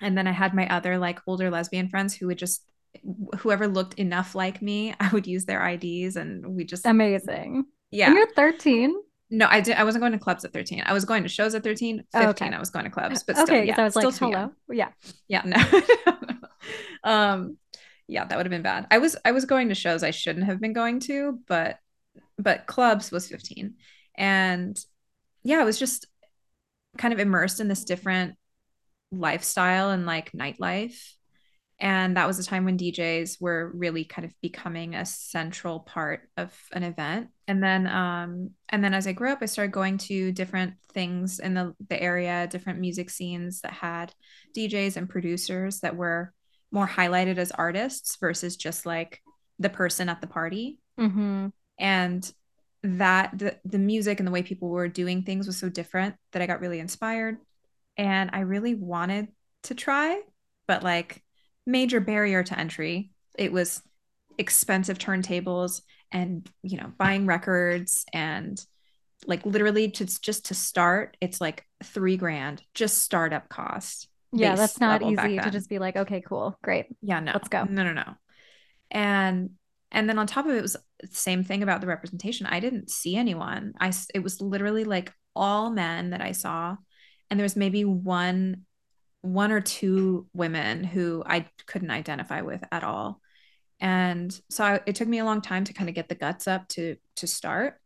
[0.00, 2.62] And then I had my other like older lesbian friends who would just
[3.40, 7.66] whoever looked enough like me, I would use their IDs and we just Amazing.
[7.90, 8.06] yeah.
[8.06, 8.94] And you're 13.
[9.30, 9.76] No, I did.
[9.76, 10.84] I wasn't going to clubs at 13.
[10.86, 11.98] I was going to shows at 13.
[11.98, 12.48] 15, Oh, okay.
[12.48, 14.52] I was going to clubs, but still, okay, yeah, I was still like, hello.
[14.70, 14.88] Yeah.
[15.28, 15.82] Yeah, no.
[17.04, 17.58] um,
[18.06, 18.86] yeah, that would have been bad.
[18.90, 21.78] I was I was going to shows I shouldn't have been going to, but
[22.38, 23.74] but clubs was 15,
[24.14, 24.82] and
[25.42, 26.06] yeah, it was just
[26.96, 28.34] kind of immersed in this different
[29.10, 30.98] lifestyle and like nightlife,
[31.80, 36.28] And that was a time when DJs were really kind of becoming a central part
[36.36, 37.28] of an event.
[37.46, 41.38] And then um and then as I grew up, I started going to different things
[41.38, 44.12] in the, the area, different music scenes that had
[44.56, 46.32] DJs and producers that were
[46.72, 49.22] more highlighted as artists versus just like
[49.60, 50.80] the person at the party.
[50.98, 51.48] Mm-hmm.
[51.78, 52.32] And
[52.82, 56.42] that the, the music and the way people were doing things was so different that
[56.42, 57.38] I got really inspired.
[57.96, 59.28] And I really wanted
[59.64, 60.20] to try,
[60.66, 61.22] but like
[61.66, 63.10] major barrier to entry.
[63.36, 63.82] It was
[64.38, 68.64] expensive turntables and, you know, buying records and
[69.26, 74.08] like literally to just to start, it's like three grand, just startup cost.
[74.32, 76.86] Yeah, that's not easy to just be like, okay, cool, great.
[77.02, 77.32] Yeah, no.
[77.32, 77.64] Let's go.
[77.64, 78.14] No, no, no.
[78.90, 79.50] And
[79.90, 82.46] and then on top of it, was the same thing about the representation.
[82.46, 83.72] I didn't see anyone.
[83.80, 86.76] i it was literally like all men that I saw,
[87.30, 88.64] and there was maybe one
[89.22, 93.20] one or two women who I couldn't identify with at all.
[93.80, 96.46] And so I, it took me a long time to kind of get the guts
[96.46, 97.80] up to to start.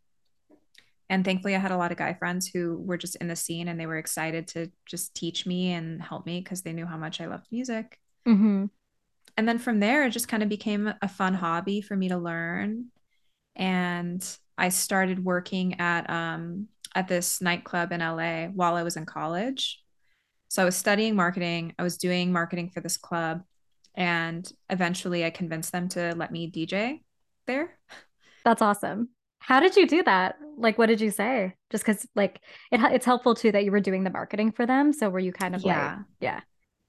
[1.09, 3.69] And thankfully, I had a lot of guy friends who were just in the scene
[3.69, 6.97] and they were excited to just teach me and help me because they knew how
[6.97, 8.67] much I loved music Mm-hmm.
[9.37, 12.16] And then from there it just kind of became a fun hobby for me to
[12.16, 12.87] learn
[13.57, 19.07] and i started working at um at this nightclub in la while i was in
[19.07, 19.83] college
[20.49, 23.42] so i was studying marketing i was doing marketing for this club
[23.95, 27.01] and eventually i convinced them to let me dj
[27.47, 27.79] there
[28.45, 29.11] That's awesome.
[29.40, 30.37] How did you do that?
[30.57, 31.55] Like, what did you say?
[31.71, 32.40] Just because, like,
[32.71, 34.92] it, it's helpful too that you were doing the marketing for them.
[34.92, 36.40] So were you kind of yeah like, yeah,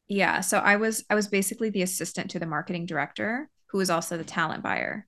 [0.08, 3.90] yeah so i was i was basically the assistant to the marketing director who was
[3.90, 5.06] also the talent buyer.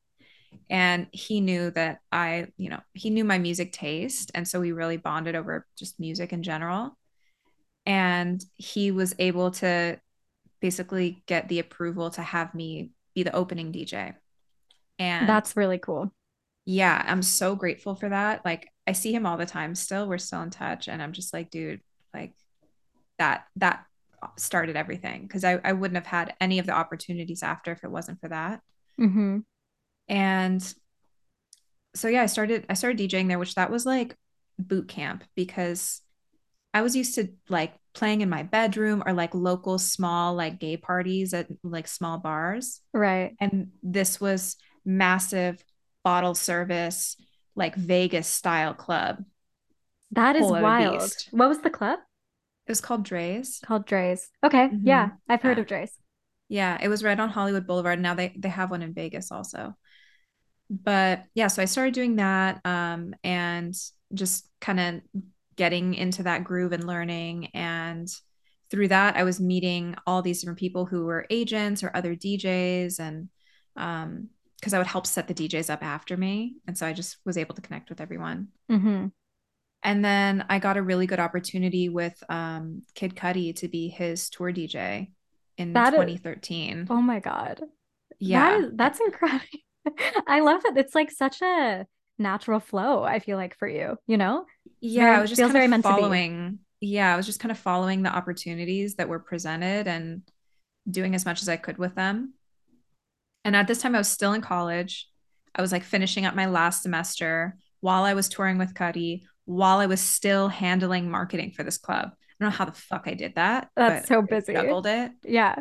[0.70, 4.72] And he knew that i you know he knew my music taste and so we
[4.72, 6.98] really bonded over just music in general.
[7.86, 10.00] And he was able to
[10.60, 14.16] basically get the approval to have me be the opening dj
[14.98, 16.12] and that's really cool.
[16.66, 18.44] yeah i'm so grateful for that.
[18.44, 20.08] Like i see him all the time still.
[20.08, 21.82] We're still in touch and i'm just like dude
[22.16, 22.34] like
[23.20, 23.86] that that
[24.38, 27.92] started everything because I, I wouldn't have had any of the opportunities after if it
[27.92, 28.62] wasn't for that
[29.00, 29.40] Mm-hmm.
[30.08, 30.74] and
[31.96, 34.16] so yeah i started i started djing there which that was like
[34.60, 36.02] boot camp because
[36.74, 40.78] i was used to like playing in my bedroom or like local small like gay
[40.78, 43.36] parties at like small bars Right.
[43.40, 45.64] and this was massive
[46.04, 47.18] bottle service
[47.56, 49.24] like vegas style club
[50.12, 51.00] That is wild.
[51.00, 51.30] beast.
[51.32, 52.00] What was the club
[52.68, 53.86] it was called Drai's called?
[53.88, 54.30] Drai's.
[54.44, 54.70] Okay.
[54.70, 54.82] Mhm.
[54.84, 55.10] Yeah.
[55.30, 55.62] I've heard Yeah.
[55.62, 55.94] of Drai's.
[56.48, 58.00] Yeah, it was right on Hollywood Boulevard.
[58.00, 59.76] Now they they have one in Vegas also.
[60.70, 63.74] But yeah, so I started doing that um and
[64.14, 65.02] just kind of
[65.56, 68.08] getting into that groove and learning and
[68.72, 73.00] through that I was meeting all these different people who were agents or other DJs
[73.00, 73.30] and
[73.76, 77.18] um because I would help set the DJs up after me and so I just
[77.26, 78.48] was able to connect with everyone.
[78.72, 79.08] Mm-hmm.
[79.86, 84.30] And then I got a really good opportunity with um Kid Cudi to be his
[84.30, 85.12] tour DJ
[85.58, 86.88] in That is- 2013.
[86.90, 87.62] Oh my God.
[88.20, 88.50] yeah.
[88.50, 89.46] That is, that's incredible.
[90.28, 90.76] I love it.
[90.78, 91.86] It's like such a
[92.18, 94.46] natural flow, I feel like, for you, you know?
[94.82, 96.02] yeah very- i was just feels kind very of meant to be.
[96.02, 100.22] following yeah i was just kind of following the opportunities that were presented and
[100.90, 102.34] doing as much as i could with them
[103.46, 105.08] and at this time i was still in college
[105.56, 109.80] i was like finishing up my last semester while i was touring with Cudi while
[109.80, 113.14] i was still handling marketing for this club i don't know how the fuck i
[113.14, 114.54] did that That's so I busy.
[114.54, 115.56] juggled it Yeah.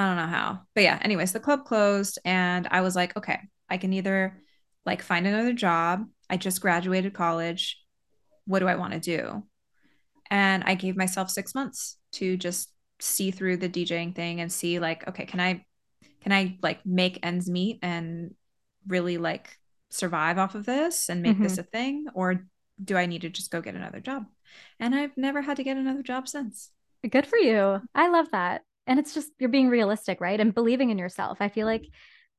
[0.00, 0.60] I don't know how.
[0.74, 4.40] But yeah, anyways, the club closed and I was like, okay, I can either
[4.86, 6.06] like find another job.
[6.30, 7.78] I just graduated college.
[8.46, 9.42] What do I want to do?
[10.30, 14.78] And I gave myself 6 months to just see through the DJing thing and see
[14.78, 15.66] like, okay, can I
[16.22, 18.34] can I like make ends meet and
[18.86, 19.54] really like
[19.90, 21.60] survive off of this and make this mm-hmm.
[21.60, 22.46] a thing or
[22.82, 24.26] do I need to just go get another job?
[24.78, 26.70] And I've never had to get another job since.
[27.08, 27.80] Good for you.
[27.94, 28.62] I love that.
[28.86, 30.40] And it's just you're being realistic, right?
[30.40, 31.38] And believing in yourself.
[31.40, 31.86] I feel like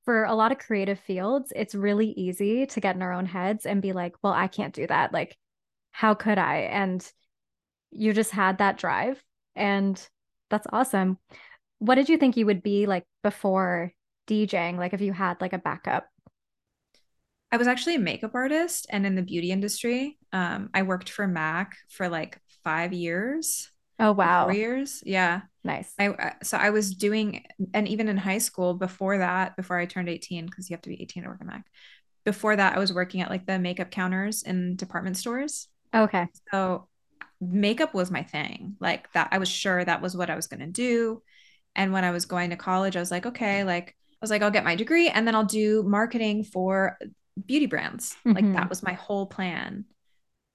[0.05, 3.65] for a lot of creative fields, it's really easy to get in our own heads
[3.65, 5.13] and be like, well, I can't do that.
[5.13, 5.37] Like,
[5.91, 6.61] how could I?
[6.61, 7.09] And
[7.91, 9.21] you just had that drive.
[9.55, 10.01] And
[10.49, 11.17] that's awesome.
[11.79, 13.93] What did you think you would be like before
[14.27, 14.77] DJing?
[14.77, 16.07] Like, if you had like a backup?
[17.51, 20.17] I was actually a makeup artist and in the beauty industry.
[20.31, 24.45] Um, I worked for MAC for like five years, Oh, wow.
[24.45, 25.03] four years.
[25.05, 25.41] Yeah.
[25.63, 25.93] Nice.
[25.99, 29.85] I I- so I was doing, and even in high school before that, before I
[29.85, 31.65] turned 18, because you have to be 18 to work at MAC.
[32.25, 35.67] Before that, I was working at like the makeup counters in department stores.
[35.93, 36.27] Okay.
[36.51, 36.87] So
[37.41, 38.75] makeup was my thing.
[38.79, 41.21] Like that, I was sure that was what I was going to do.
[41.75, 44.41] and when I was going to college, I was like, okay, like I was like,
[44.41, 46.97] I'll get my degree and then I'll do marketing for
[47.45, 48.15] beauty brands.
[48.25, 48.31] Mm-hmm.
[48.33, 49.85] Like that was my whole plan.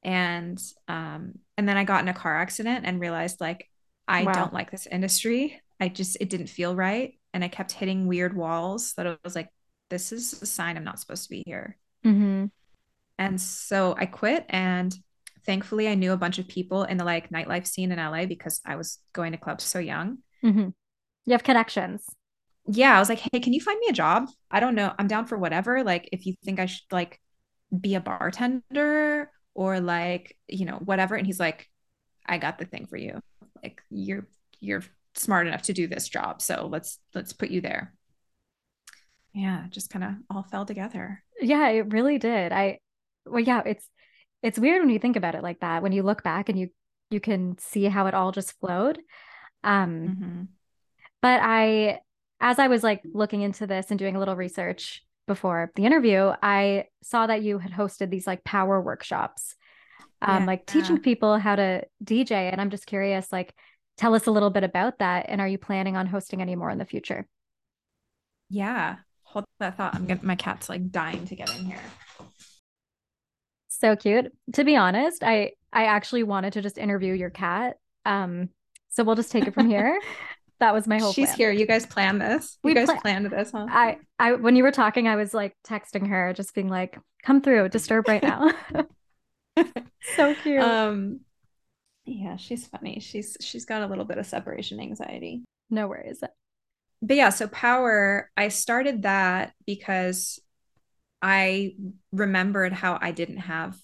[0.02, 3.68] And um, and then I got in a car accident and realized like
[4.06, 4.32] I wow.
[4.32, 5.60] don't like this industry.
[5.80, 7.18] I just it didn't feel right.
[7.34, 9.48] And I kept hitting weird walls that I was like,
[9.90, 11.76] this is a sign I'm not supposed to be here.
[12.04, 12.46] Mm-hmm.
[13.18, 14.94] And so I quit and
[15.44, 18.60] thankfully I knew a bunch of people in the like nightlife scene in LA because
[18.64, 20.18] I was going to clubs so young.
[20.44, 20.68] Mm-hmm.
[21.24, 22.04] You have connections.
[22.68, 22.96] Yeah.
[22.96, 24.28] I was like, hey, can you find me a job?
[24.50, 24.92] I don't know.
[24.98, 25.82] I'm down for whatever.
[25.84, 27.20] Like, if you think I should like
[27.78, 31.14] be a bartender or like, you know, whatever.
[31.14, 31.68] And he's like,
[32.26, 33.20] I got the thing for you.
[33.62, 34.26] Like, you're,
[34.60, 34.82] you're
[35.14, 36.42] smart enough to do this job.
[36.42, 37.94] So let's, let's put you there.
[39.32, 39.66] Yeah.
[39.70, 41.22] Just kind of all fell together.
[41.40, 41.68] Yeah.
[41.68, 42.52] It really did.
[42.52, 42.80] I,
[43.24, 43.88] well, yeah, it's,
[44.42, 46.68] it's weird when you think about it like that when you look back and you
[47.10, 49.00] you can see how it all just flowed
[49.64, 50.42] um mm-hmm.
[51.20, 51.98] but i
[52.40, 56.32] as i was like looking into this and doing a little research before the interview
[56.42, 59.56] i saw that you had hosted these like power workshops
[60.22, 60.46] um yeah.
[60.46, 63.54] like teaching people how to dj and i'm just curious like
[63.96, 66.70] tell us a little bit about that and are you planning on hosting any more
[66.70, 67.26] in the future
[68.48, 71.80] yeah hold that thought i'm getting my cat's like dying to get in here
[73.78, 74.32] so cute.
[74.54, 77.76] To be honest, I I actually wanted to just interview your cat.
[78.04, 78.50] Um,
[78.88, 80.00] so we'll just take it from here.
[80.60, 81.12] That was my whole.
[81.12, 81.36] She's plan.
[81.36, 81.50] here.
[81.50, 82.58] You guys planned this.
[82.62, 83.66] We guys pla- planned this, huh?
[83.68, 87.40] I I when you were talking, I was like texting her, just being like, "Come
[87.40, 88.52] through, disturb right now."
[90.16, 90.62] so cute.
[90.62, 91.20] Um,
[92.04, 93.00] yeah, she's funny.
[93.00, 95.44] She's she's got a little bit of separation anxiety.
[95.70, 96.22] No worries.
[97.02, 98.30] But yeah, so power.
[98.36, 100.40] I started that because
[101.20, 101.74] I
[102.12, 103.76] remembered how I didn't have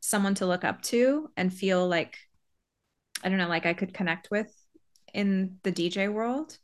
[0.00, 2.16] someone to look up to and feel like
[3.22, 4.50] I don't know, like I could connect with
[5.14, 6.58] in the DJ world.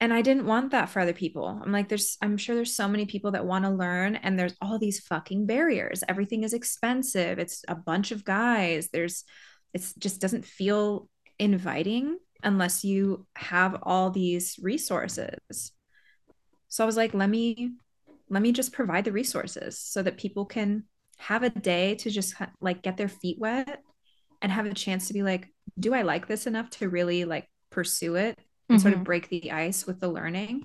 [0.00, 1.60] And I didn't want that for other people.
[1.62, 4.54] I'm like, there's, I'm sure there's so many people that want to learn, and there's
[4.62, 6.04] all these fucking barriers.
[6.08, 7.40] Everything is expensive.
[7.40, 8.90] It's a bunch of guys.
[8.92, 9.24] There's,
[9.74, 15.72] it just doesn't feel inviting unless you have all these resources.
[16.68, 17.72] So I was like, let me
[18.30, 20.84] let me just provide the resources so that people can
[21.18, 23.82] have a day to just like get their feet wet
[24.42, 27.48] and have a chance to be like do i like this enough to really like
[27.70, 28.38] pursue it
[28.68, 28.82] and mm-hmm.
[28.82, 29.04] sort of mm-hmm.
[29.04, 30.64] break the ice with the learning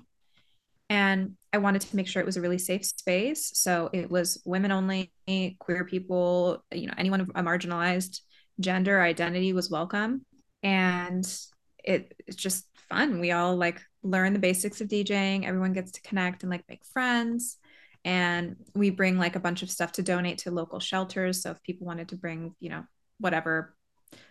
[0.90, 4.40] and i wanted to make sure it was a really safe space so it was
[4.44, 5.12] women only
[5.58, 8.20] queer people you know anyone of a marginalized
[8.60, 10.24] gender identity was welcome
[10.62, 11.38] and
[11.82, 15.44] it, it's just fun we all like learn the basics of DJing.
[15.44, 17.56] Everyone gets to connect and like make friends.
[18.04, 21.42] And we bring like a bunch of stuff to donate to local shelters.
[21.42, 22.84] So if people wanted to bring, you know,
[23.18, 23.74] whatever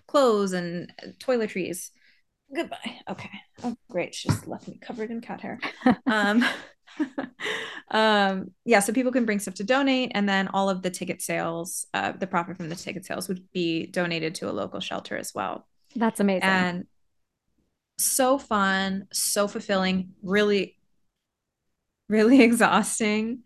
[0.08, 1.92] clothes and toiletries.
[2.56, 3.00] Goodbye.
[3.10, 3.32] Okay.
[3.64, 4.14] Oh, great.
[4.14, 5.60] She's left me covered in cat hair.
[6.06, 6.44] um,
[7.92, 8.80] um, yeah.
[8.80, 12.12] So people can bring stuff to donate, and then all of the ticket sales, uh,
[12.12, 15.68] the profit from the ticket sales would be donated to a local shelter as well.
[15.96, 16.44] That's amazing.
[16.44, 16.86] And
[17.98, 20.78] so fun, so fulfilling, really,
[22.10, 23.44] really exhausting.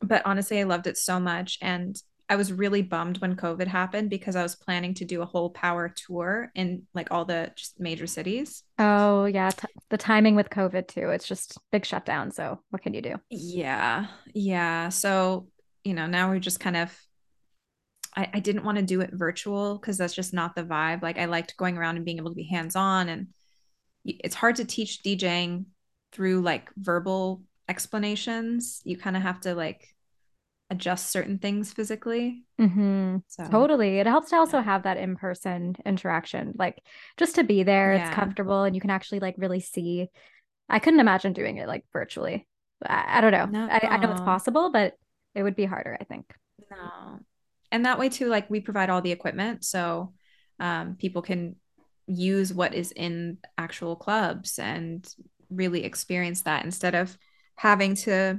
[0.00, 1.58] But honestly, I loved it so much.
[1.60, 5.26] And I was really bummed when COVID happened because I was planning to do a
[5.26, 8.64] whole power tour in like all the major cities.
[8.78, 9.50] Oh, yeah.
[9.50, 11.08] T- the timing with COVID too.
[11.08, 12.30] It's just big shutdown.
[12.30, 13.14] So, what can you do?
[13.30, 14.06] Yeah.
[14.34, 14.90] Yeah.
[14.90, 15.48] So,
[15.84, 16.96] you know, now we're just kind of
[18.14, 21.02] I, I, didn't want to do it virtual because that's just not the vibe.
[21.02, 23.28] Like I liked going around and being able to be hands on and
[24.04, 25.66] it's hard to teach DJing
[26.12, 28.80] through like verbal explanations.
[28.84, 29.94] You kind of have to like
[30.70, 32.44] adjust certain things physically.
[32.60, 33.16] Mm-hmm.
[33.26, 33.98] So, totally.
[33.98, 36.82] It helps to also have that in person interaction, like
[37.16, 37.94] just to be there.
[37.94, 38.06] Yeah.
[38.06, 40.08] It's comfortable and you can actually like really see.
[40.68, 42.46] I couldn't imagine doing it like virtually.
[42.84, 43.46] I, I don't know.
[43.46, 43.68] No.
[43.70, 44.94] I, I know it's possible, but
[45.34, 46.32] it would be harder, I think.
[46.70, 47.20] No.
[47.72, 49.64] And that way, too, like we provide all the equipment.
[49.64, 50.12] So
[50.60, 51.56] um, people can
[52.06, 55.06] use what is in actual clubs and
[55.50, 57.16] really experience that instead of
[57.56, 58.38] having to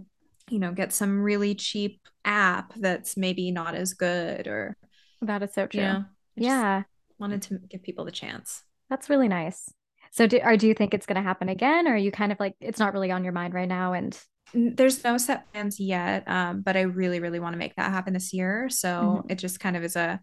[0.49, 4.77] you know get some really cheap app that's maybe not as good or
[5.21, 6.05] that is so true you know,
[6.35, 6.83] yeah
[7.17, 9.73] wanted to give people the chance that's really nice
[10.11, 12.31] so do, or do you think it's going to happen again or are you kind
[12.31, 14.17] of like it's not really on your mind right now and
[14.53, 18.13] there's no set plans yet um, but i really really want to make that happen
[18.13, 19.31] this year so mm-hmm.
[19.31, 20.19] it just kind of is a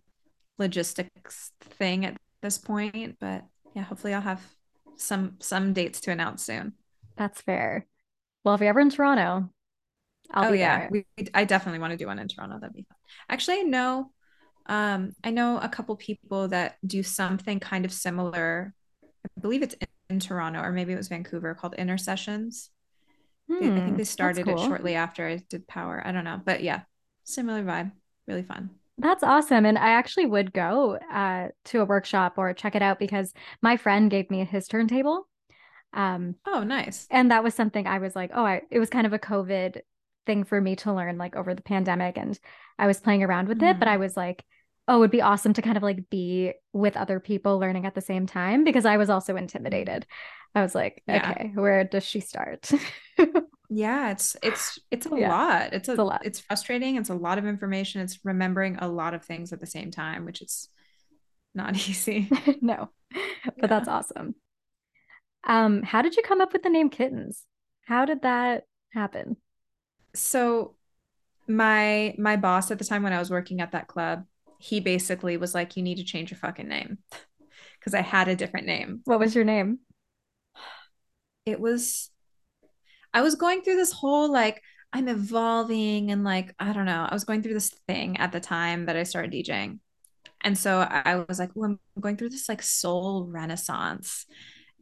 [0.58, 3.44] logistics thing at this point, but
[3.74, 4.42] yeah, hopefully I'll have
[4.96, 6.74] some some dates to announce soon.
[7.16, 7.86] That's fair.
[8.44, 9.50] Well, if you're ever in Toronto,
[10.30, 10.88] I'll oh, yeah.
[10.90, 12.58] We, I definitely want to do one in Toronto.
[12.60, 12.96] That'd be fun.
[13.28, 14.10] Actually, I know
[14.68, 18.74] um I know a couple people that do something kind of similar.
[19.04, 19.76] I believe it's
[20.10, 22.70] in Toronto, or maybe it was Vancouver, called Inner Sessions.
[23.48, 24.60] Hmm, I think they started cool.
[24.60, 26.02] it shortly after I did Power.
[26.04, 26.82] I don't know, but yeah,
[27.24, 27.92] similar vibe.
[28.26, 28.70] Really fun.
[28.98, 29.66] That's awesome.
[29.66, 33.76] And I actually would go uh, to a workshop or check it out because my
[33.76, 35.28] friend gave me his turntable.
[35.92, 37.06] Um, oh, nice.
[37.10, 39.80] And that was something I was like, oh, I, it was kind of a COVID
[40.26, 42.18] thing for me to learn like over the pandemic.
[42.18, 42.38] And
[42.78, 43.70] I was playing around with mm.
[43.70, 44.02] it, but I mm-hmm.
[44.02, 44.44] was like,
[44.88, 47.94] oh, it would be awesome to kind of like be with other people learning at
[47.94, 50.06] the same time because I was also intimidated.
[50.54, 51.30] I was like, yeah.
[51.30, 52.70] okay, where does she start?
[53.68, 55.28] yeah, it's it's it's a yeah.
[55.28, 55.72] lot.
[55.72, 56.22] It's a, it's a lot.
[56.24, 56.96] It's frustrating.
[56.96, 58.00] It's a lot of information.
[58.00, 60.68] It's remembering a lot of things at the same time, which is
[61.54, 62.30] not easy.
[62.60, 62.90] no.
[63.12, 63.66] But yeah.
[63.66, 64.34] that's awesome.
[65.44, 67.44] Um, how did you come up with the name Kittens?
[67.84, 69.36] How did that happen?
[70.16, 70.76] So
[71.48, 74.24] my my boss at the time when I was working at that club,
[74.58, 76.98] he basically was like, You need to change your fucking name.
[77.78, 79.02] Because I had a different name.
[79.04, 79.78] What was your name?
[81.44, 82.10] It was
[83.14, 84.60] I was going through this whole like
[84.92, 87.06] I'm evolving and like I don't know.
[87.08, 89.78] I was going through this thing at the time that I started DJing.
[90.40, 94.26] And so I was like, well, I'm going through this like soul renaissance.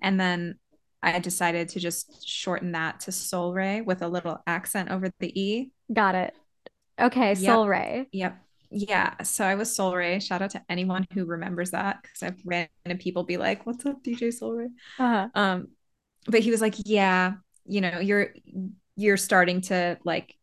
[0.03, 0.59] And then
[1.05, 5.41] I decided to just shorten that to Soul Ray with a little accent over the
[5.41, 5.71] E.
[5.93, 6.35] Got it.
[6.99, 7.37] Okay, yep.
[7.37, 8.09] Soul Ray.
[8.13, 8.39] Yep.
[8.71, 9.23] Yeah.
[9.23, 10.19] So I was Soul Ray.
[10.19, 13.85] Shout out to anyone who remembers that because I've ran into people be like, What's
[13.87, 14.69] up, DJ Soul Ray?
[14.99, 15.29] Uh-huh.
[15.35, 15.69] Um,
[16.27, 17.35] but he was like, Yeah,
[17.67, 18.35] you know, you're
[18.97, 20.37] you're starting to like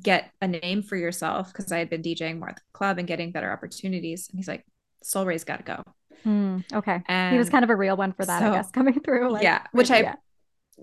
[0.00, 3.06] get a name for yourself because I had been DJing more at the club and
[3.06, 4.28] getting better opportunities.
[4.30, 4.64] And he's like,
[5.02, 5.82] Soul Ray's gotta go.
[6.26, 7.02] Mm, okay.
[7.06, 9.30] And he was kind of a real one for that, so, I guess, coming through.
[9.30, 10.14] Like, yeah, which I yeah.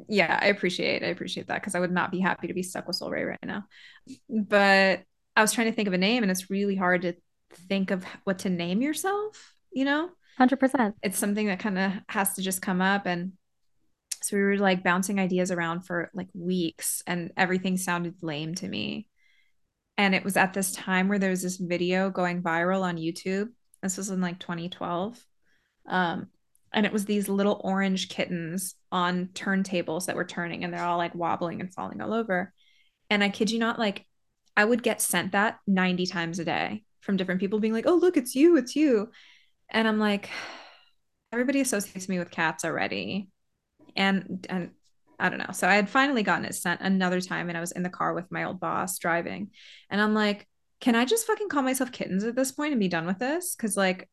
[0.07, 1.03] yeah, I appreciate.
[1.03, 3.23] I appreciate that because I would not be happy to be stuck with Soul Ray
[3.23, 3.65] right now.
[4.29, 5.03] But
[5.35, 7.13] I was trying to think of a name and it's really hard to
[7.67, 10.09] think of what to name yourself, you know?
[10.39, 10.93] 100%.
[11.01, 13.33] It's something that kind of has to just come up and
[14.21, 18.67] so we were like bouncing ideas around for like weeks and everything sounded lame to
[18.67, 19.07] me.
[19.99, 23.49] And it was at this time where there was this video going viral on YouTube.
[23.85, 25.23] This was in like 2012.
[25.87, 26.27] Um,
[26.73, 30.97] and it was these little orange kittens on turntables that were turning and they're all
[30.97, 32.51] like wobbling and falling all over.
[33.09, 34.05] And I kid you not, like
[34.57, 37.95] I would get sent that 90 times a day from different people being like, oh,
[37.95, 39.11] look, it's you, it's you.
[39.69, 40.29] And I'm like,
[41.31, 43.29] everybody associates me with cats already
[43.95, 44.71] and and
[45.17, 45.51] I don't know.
[45.53, 48.13] So I had finally gotten it sent another time and I was in the car
[48.13, 49.51] with my old boss driving.
[49.89, 50.45] And I'm like,
[50.79, 53.55] can I just fucking call myself kittens at this point and be done with this?
[53.55, 54.09] Cause like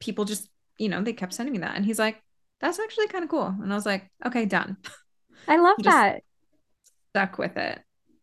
[0.00, 0.48] people just,
[0.78, 1.76] you know, they kept sending me that.
[1.76, 2.22] And he's like,
[2.60, 3.54] that's actually kind of cool.
[3.62, 4.76] And I was like, okay, done.
[5.46, 6.22] I love that.
[7.10, 7.78] Stuck with it.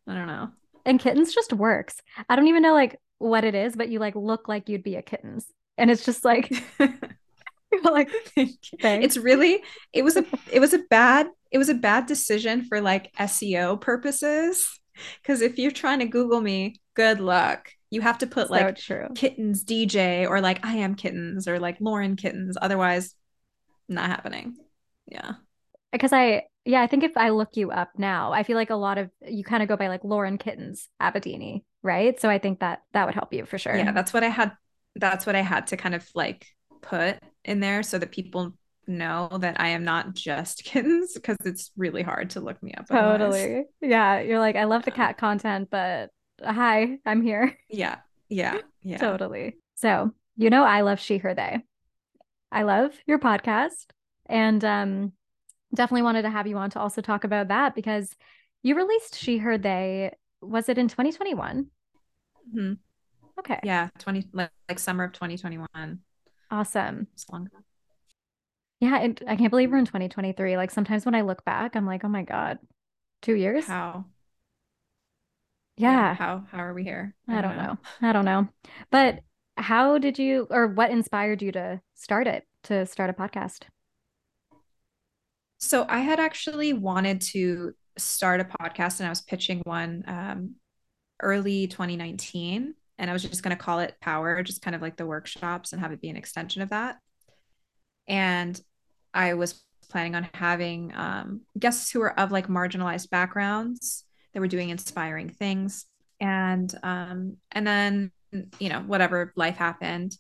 [0.08, 0.50] I don't know.
[0.86, 2.02] And kittens just works.
[2.28, 4.96] I don't even know like what it is, but you like look like you'd be
[4.96, 5.46] a kittens.
[5.78, 6.52] And it's just like
[7.84, 9.64] like it's really
[9.94, 13.80] it was a it was a bad it was a bad decision for like SEO
[13.80, 14.80] purposes
[15.22, 17.72] because if you're trying to Google me, good luck.
[17.94, 19.08] You have to put so like true.
[19.14, 22.58] kittens DJ or like I am kittens or like Lauren kittens.
[22.60, 23.14] Otherwise,
[23.88, 24.56] not happening.
[25.06, 25.34] Yeah.
[25.91, 28.76] Because I yeah, I think if I look you up now, I feel like a
[28.76, 32.20] lot of you kind of go by like Lauren Kittens Abedini, right?
[32.20, 33.76] So I think that that would help you for sure.
[33.76, 34.54] Yeah, that's what I had.
[34.96, 36.48] That's what I had to kind of like
[36.82, 38.54] put in there so that people
[38.88, 42.88] know that I am not just kittens because it's really hard to look me up.
[42.88, 43.66] Totally.
[43.82, 44.22] Yeah.
[44.22, 46.10] You're like, I love the cat content, but
[46.41, 47.57] hi, I'm here.
[47.69, 47.97] Yeah.
[48.29, 48.59] Yeah.
[48.81, 48.97] Yeah.
[48.97, 49.57] totally.
[49.75, 51.59] So, you know, I love She, Her, They.
[52.51, 53.86] I love your podcast
[54.27, 55.13] and um,
[55.73, 58.15] definitely wanted to have you on to also talk about that because
[58.61, 60.13] you released She, Her, They.
[60.41, 61.67] Was it in 2021?
[62.55, 62.73] Mm-hmm.
[63.39, 63.59] Okay.
[63.63, 63.89] Yeah.
[63.99, 65.99] 20, like, like summer of 2021.
[66.51, 67.07] Awesome.
[67.13, 67.49] It's long.
[68.79, 70.57] Yeah, and I can't believe we're in 2023.
[70.57, 72.59] Like sometimes when I look back, I'm like, oh my God,
[73.21, 73.65] two years?
[73.65, 74.05] How?
[75.78, 75.91] Yeah.
[75.91, 77.15] yeah how how are we here?
[77.28, 77.63] I, I don't, know.
[77.63, 77.78] know.
[78.01, 78.47] I don't know.
[78.91, 79.19] But
[79.57, 83.63] how did you or what inspired you to start it, to start a podcast?
[85.59, 90.55] So I had actually wanted to start a podcast and I was pitching one um,
[91.21, 94.97] early 2019 and I was just going to call it Power, just kind of like
[94.97, 96.97] the workshops and have it be an extension of that.
[98.07, 98.59] And
[99.13, 104.03] I was planning on having um, guests who were of like marginalized backgrounds
[104.34, 105.86] that were doing inspiring things,
[106.19, 108.11] and um, and then
[108.59, 110.15] you know whatever life happened,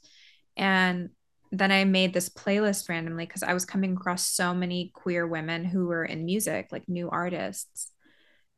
[0.57, 1.09] and
[1.51, 5.65] then I made this playlist randomly because I was coming across so many queer women
[5.65, 7.91] who were in music, like new artists,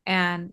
[0.06, 0.52] and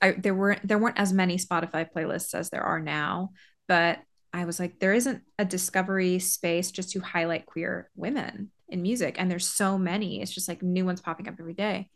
[0.00, 3.30] I, there weren't there weren't as many Spotify playlists as there are now,
[3.66, 3.98] but
[4.32, 9.16] I was like, there isn't a discovery space just to highlight queer women in music.
[9.18, 10.20] And there's so many.
[10.20, 11.88] It's just like new ones popping up every day.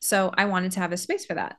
[0.00, 1.56] So I wanted to have a space for that.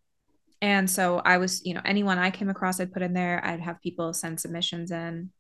[0.62, 3.44] And so I was, you know, anyone I came across, I'd put in there.
[3.46, 5.32] I'd have people send submissions in.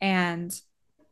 [0.00, 0.54] And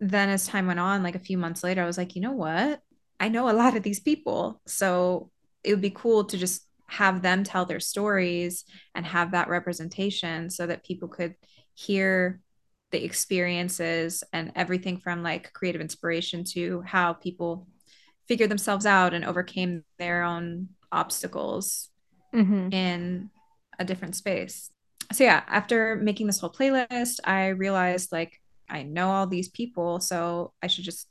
[0.00, 2.32] then as time went on, like a few months later, I was like, you know
[2.32, 2.80] what?
[3.20, 4.60] I know a lot of these people.
[4.66, 5.30] So
[5.64, 8.64] it would be cool to just have them tell their stories
[8.94, 11.34] and have that representation so that people could
[11.74, 12.40] hear
[12.90, 17.66] the experiences and everything from like creative inspiration to how people
[18.26, 21.87] figured themselves out and overcame their own obstacles
[22.34, 22.72] mm-hmm.
[22.72, 23.30] in
[23.78, 24.70] a different space.
[25.12, 30.00] So yeah, after making this whole playlist, I realized like I know all these people,
[30.00, 31.08] so I should just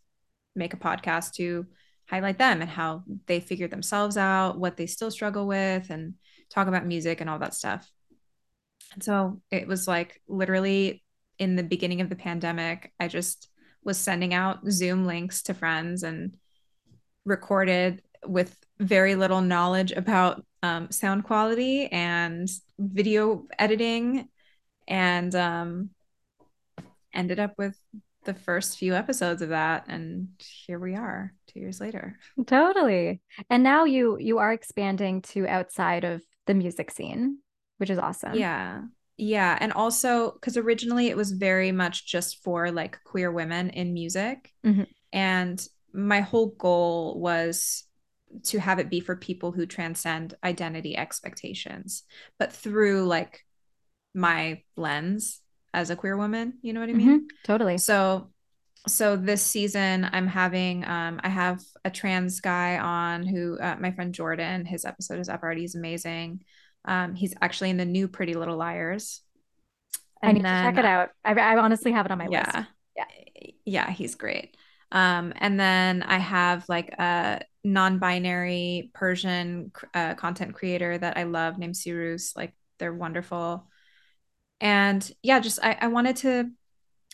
[0.56, 1.66] make a podcast to
[2.08, 6.14] highlight them and how they figured themselves out, what they still struggle with, and
[6.50, 7.90] talk about music and all that stuff.
[8.94, 11.04] And so it was like literally
[11.40, 13.50] in the beginning of the pandemic, I just
[13.84, 16.36] was sending out Zoom links to friends and
[17.26, 22.50] recorded with very little knowledge about um, sound quality and
[22.80, 24.28] video editing
[24.88, 25.90] and um,
[27.14, 27.78] ended up with
[28.26, 30.28] the first few episodes of that and
[30.66, 32.20] here we are two years later.
[32.46, 33.22] Totally.
[33.50, 37.40] And now you you are expanding to outside of the music scene
[37.78, 38.34] which is awesome.
[38.34, 38.82] Yeah.
[39.18, 39.58] Yeah.
[39.60, 44.52] And also because originally it was very much just for like queer women in music.
[44.66, 44.84] Mm-hmm.
[45.14, 47.87] and my whole goal was
[48.44, 52.04] to have it be for people who transcend identity expectations
[52.40, 53.46] but through like
[54.14, 55.42] my lens
[55.74, 57.26] as a queer woman you know what i mean mm-hmm.
[57.44, 58.30] totally so
[58.88, 63.92] so this season i'm having um i have a trans guy on who uh, my
[63.92, 66.40] friend jordan his episode is up already he's amazing
[66.88, 69.22] um, he's actually in the new Pretty Little Liars.
[70.22, 71.10] And I need then, to check it out.
[71.24, 72.68] I, I honestly have it on my yeah, list.
[72.96, 73.06] Yeah.
[73.66, 74.56] Yeah, he's great.
[74.92, 81.58] Um, and then I have like a non-binary Persian uh, content creator that I love
[81.58, 82.36] named Sirus.
[82.36, 83.68] Like they're wonderful.
[84.62, 86.50] And yeah, just I, I wanted to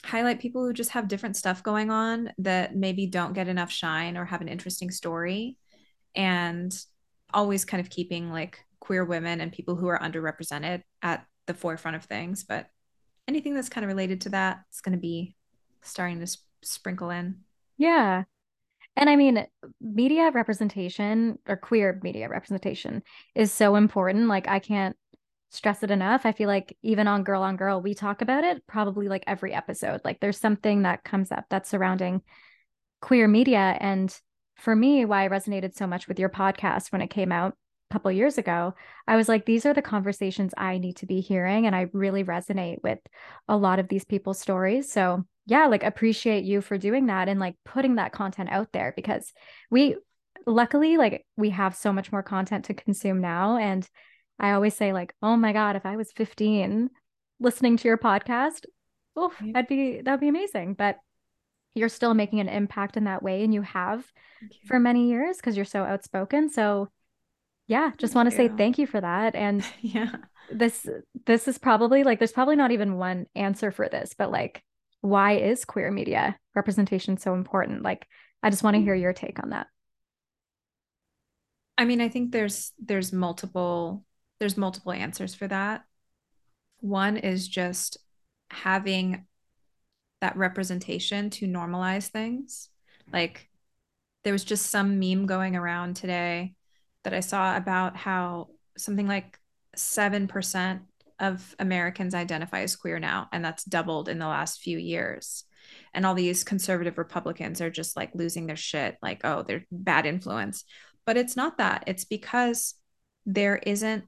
[0.06, 4.18] highlight people who just have different stuff going on that maybe don't get enough shine
[4.18, 5.58] or have an interesting story
[6.14, 6.78] and
[7.34, 11.96] always kind of keeping like queer women and people who are underrepresented at the forefront
[11.96, 12.44] of things.
[12.44, 12.68] But
[13.28, 15.36] anything that's kind of related to that is going to be
[15.82, 17.40] starting to sp- sprinkle in.
[17.78, 18.24] Yeah.
[18.96, 19.46] And I mean,
[19.82, 23.04] media representation or queer media representation
[23.36, 24.28] is so important.
[24.28, 24.96] Like, I can't
[25.50, 26.26] stress it enough.
[26.26, 29.54] I feel like even on Girl on Girl, we talk about it probably like every
[29.54, 30.02] episode.
[30.04, 32.22] Like, there's something that comes up that's surrounding
[33.02, 33.78] queer media.
[33.80, 34.16] And
[34.58, 37.56] for me, why I resonated so much with your podcast when it came out
[37.94, 38.74] couple years ago,
[39.08, 41.68] I was like, these are the conversations I need to be hearing.
[41.68, 42.98] And I really resonate with
[43.48, 44.92] a lot of these people's stories.
[44.92, 48.94] So, yeah, like appreciate you for doing that and like putting that content out there
[48.96, 49.32] because
[49.70, 49.96] we,
[50.48, 53.58] luckily, like we have so much more content to consume now.
[53.58, 53.88] And
[54.40, 56.90] I always say, like, oh my God, if I was 15
[57.40, 58.66] listening to your podcast,
[59.16, 60.74] oh, that'd be, that'd be amazing.
[60.74, 60.98] But
[61.76, 64.50] you're still making an impact in that way and you have you.
[64.66, 66.88] for many years because you're so outspoken so
[67.68, 70.12] yeah just want to say thank you for that and yeah.
[70.52, 70.88] this
[71.26, 74.64] this is probably like there's probably not even one answer for this but like
[75.04, 77.84] why is queer media representation so important?
[77.84, 78.08] Like
[78.42, 79.02] i just want to hear mm.
[79.02, 79.68] your take on that.
[81.78, 84.06] I mean i think there's there's multiple
[84.40, 85.84] there's multiple answers for that.
[86.80, 87.98] One is just
[88.50, 89.26] having
[90.22, 92.70] that representation to normalize things.
[93.12, 93.50] Like
[94.24, 96.56] there was just some meme going around today
[97.04, 99.40] that I saw about how something like
[99.76, 100.82] 7%
[101.20, 105.46] of Americans identify as queer now, and that's doubled in the last few years.
[105.94, 110.06] And all these conservative Republicans are just like losing their shit, like, oh, they're bad
[110.06, 110.66] influence.
[111.06, 111.84] But it's not that.
[111.88, 112.76] It's because
[113.26, 114.06] there isn't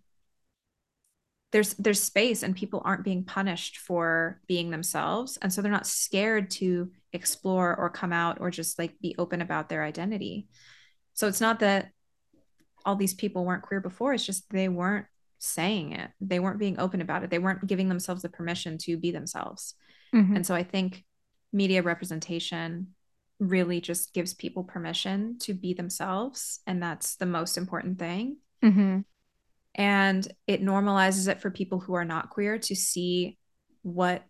[1.52, 5.88] there's there's space and people aren't being punished for being themselves and so they're not
[5.88, 10.50] scared to explore or come out or just like be open about their identity
[11.14, 11.92] so it's not that
[12.86, 14.14] all these people weren't queer before.
[14.14, 15.08] It's just they weren't
[15.40, 16.12] saying it.
[16.22, 17.30] They weren't being open about it.
[17.30, 19.74] They weren't giving themselves the permission to be themselves.
[20.14, 20.38] Mm-hmm.
[20.38, 21.04] And so I think
[21.52, 22.88] media representation
[23.40, 26.62] really just gives people permission to be themselves.
[26.66, 28.38] And that's the most important thing.
[28.64, 29.00] Mm-hmm.
[29.76, 33.38] And it normalizes it for people who are not queer to see
[33.82, 34.24] what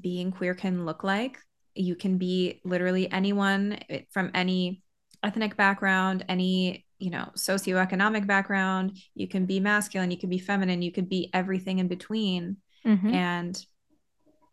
[0.00, 1.38] being queer can look like.
[1.74, 3.78] You can be literally anyone
[4.10, 4.82] from any
[5.22, 10.80] ethnic background, any you know socioeconomic background you can be masculine you can be feminine
[10.80, 13.08] you could be everything in between mm-hmm.
[13.12, 13.66] and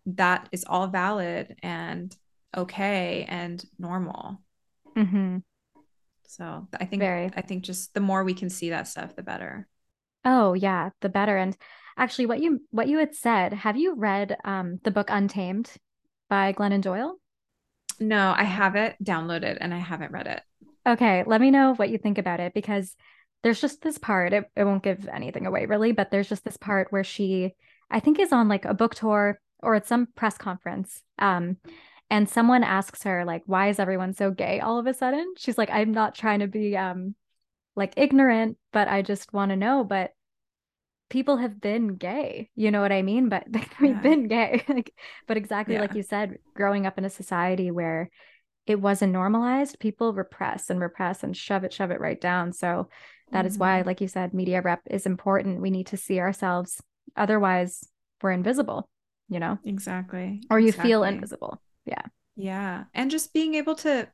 [0.06, 2.16] that is all valid and
[2.56, 4.42] okay and normal.
[4.96, 5.38] Mm-hmm.
[6.28, 7.32] So I think Very.
[7.36, 9.68] I think just the more we can see that stuff, the better.
[10.26, 11.38] Oh yeah, the better.
[11.38, 11.56] And
[11.98, 15.72] actually, what you what you had said, have you read um, the book Untamed
[16.30, 17.20] by Glennon Doyle?
[18.00, 20.42] No, I have it downloaded and I haven't read it.
[20.86, 22.96] Okay, let me know what you think about it because
[23.42, 26.58] there's just this part, it, it won't give anything away really, but there's just this
[26.58, 27.54] part where she,
[27.90, 31.04] I think, is on like a book tour or at some press conference.
[31.20, 31.58] Um,
[32.10, 35.34] and someone asks her, like, why is everyone so gay all of a sudden?
[35.38, 37.16] She's like, I'm not trying to be um
[37.76, 39.84] like ignorant, but I just want to know.
[39.84, 40.12] But
[41.10, 43.30] people have been gay, you know what I mean?
[43.30, 43.46] But
[43.82, 44.02] we've Yeah.
[44.02, 44.64] been gay.
[44.70, 44.94] like,
[45.28, 48.10] but exactly like you said, growing up in a society where
[48.66, 52.54] it wasn't normalized, people repress and repress and shove it, shove it right down.
[52.54, 52.90] So
[53.32, 53.86] that is why, Mhm.
[53.86, 55.62] like you said, media rep is important.
[55.62, 56.82] We need to see ourselves.
[57.16, 57.84] Otherwise,
[58.22, 58.90] we're invisible,
[59.28, 60.42] you know, Exactly.
[60.50, 61.62] or you feel invisible.
[61.86, 62.04] Yeah.
[62.36, 62.86] Yeah.
[62.94, 64.08] And just being able to,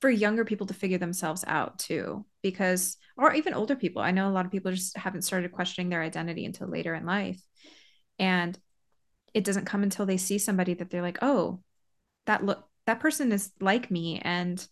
[0.00, 4.00] for younger people to figure themselves out too, because, or even older people.
[4.00, 7.04] I know a lot of people just haven't started questioning their identity until later in
[7.04, 7.42] life.
[8.18, 8.58] And
[9.34, 11.60] it doesn't come until they see somebody that they're like, oh,
[12.26, 14.66] that look, that person is like me and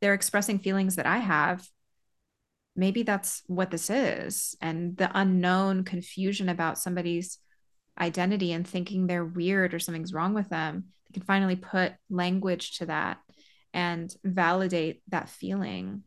[0.00, 1.66] they're expressing feelings that I have.
[2.74, 4.56] Maybe that's what this is.
[4.60, 7.38] And the unknown confusion about somebody's
[7.98, 12.78] identity and thinking they're weird or something's wrong with them, they can finally put language
[12.78, 13.18] to that
[13.74, 16.02] and validate that feeling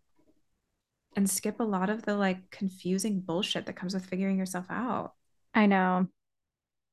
[1.16, 5.14] and skip a lot of the like confusing bullshit that comes with figuring yourself out.
[5.53, 6.08] I know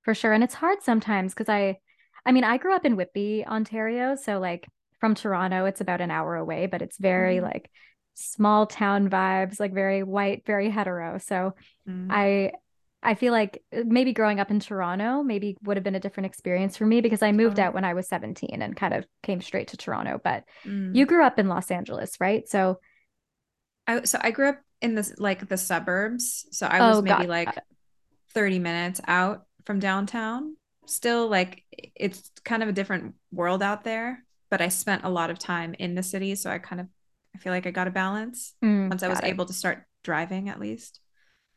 [0.02, 0.32] for sure.
[0.32, 1.78] And it's hard sometimes because I,
[2.24, 4.14] I mean, I grew up in Whitby, Ontario.
[4.16, 4.68] So, like,
[5.00, 7.42] from Toronto, it's about an hour away, but it's very Mhm.
[7.42, 7.70] like
[8.14, 11.18] small town vibes, like very white, very hetero.
[11.18, 11.54] So,
[11.88, 12.10] Mm.
[12.10, 12.52] I,
[13.02, 16.26] I feel like uh, maybe growing up in Toronto maybe would have been a different
[16.26, 17.66] experience for me because I moved Totally.
[17.68, 20.20] out when I was 17 and kind of came straight to Toronto.
[20.22, 20.94] But Mm.
[20.94, 22.48] you grew up in Los Angeles, right?
[22.48, 22.78] So,
[23.86, 26.46] I, so I grew up in this like the suburbs.
[26.52, 27.58] So I was oh, maybe got, like
[28.34, 30.56] 30 minutes out from downtown.
[30.86, 31.64] Still like
[31.94, 35.74] it's kind of a different world out there, but I spent a lot of time
[35.78, 36.88] in the city, so I kind of
[37.34, 39.24] I feel like I got a balance Mm, once I was it.
[39.24, 41.00] able to start driving at least.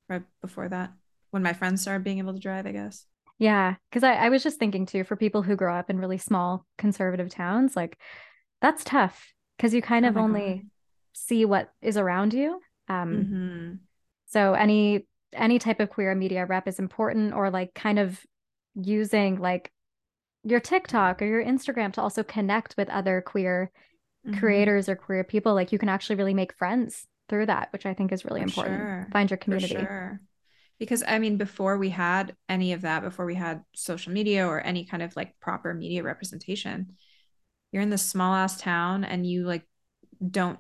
[0.08, 0.94] Right before that,
[1.32, 3.06] when my friends started being able to drive, I guess.
[3.40, 6.20] Yeah, because I, I was just thinking too, for people who grow up in really
[6.20, 7.98] small conservative towns, like
[8.62, 10.66] that's tough because you kind Oh of only God.
[11.14, 12.62] see what is around you.
[12.88, 13.80] Um, Mhm.
[14.28, 18.20] so any any type of queer media rep is important, or like kind of
[18.76, 19.72] using like
[20.44, 23.72] your TikTok or your Instagram to also connect with other queer
[24.28, 24.40] Mhm.
[24.40, 25.54] creators or queer people.
[25.54, 28.46] Like you can actually really make friends through that, which I think is really For
[28.48, 28.80] important.
[28.80, 29.08] sure.
[29.12, 29.76] Find your community.
[29.76, 30.20] sure.
[30.78, 34.60] Because I mean, before we had any of that, before we had social media or
[34.60, 36.96] any kind of like proper media representation,
[37.72, 39.64] you're in this small ass town and you like
[40.32, 40.60] don't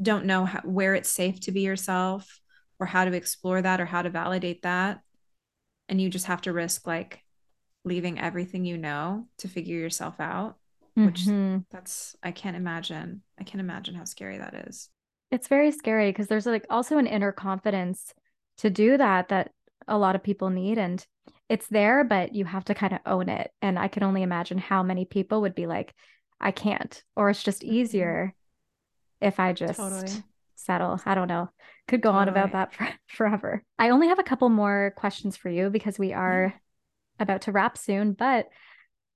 [0.00, 2.40] don't know how, where it's safe to be yourself
[2.78, 5.00] or how to explore that or how to validate that.
[5.88, 7.22] And you just have to risk like
[7.84, 10.56] leaving everything you know to figure yourself out,
[11.02, 11.64] which Mhm.
[11.70, 13.22] that's I can't imagine.
[13.38, 14.90] I can't imagine how scary that is.
[15.30, 18.14] It's very scary because there's like also an inner confidence
[18.58, 19.52] to do that that
[19.86, 21.04] a lot of people need and
[21.48, 24.58] it's there but you have to kind of own it and I can only imagine
[24.58, 25.94] how many people would be like
[26.40, 27.72] I can't or it's just Mhm.
[27.72, 28.34] easier
[29.20, 30.24] if I just Totally.
[30.68, 31.00] Settle.
[31.04, 31.48] I don't know.
[31.88, 32.68] Could go on about Totally.
[32.78, 33.64] that for, forever.
[33.78, 36.20] I only have a couple more questions for you because we mm-hmm.
[36.20, 36.54] are
[37.18, 38.46] about to wrap soon, but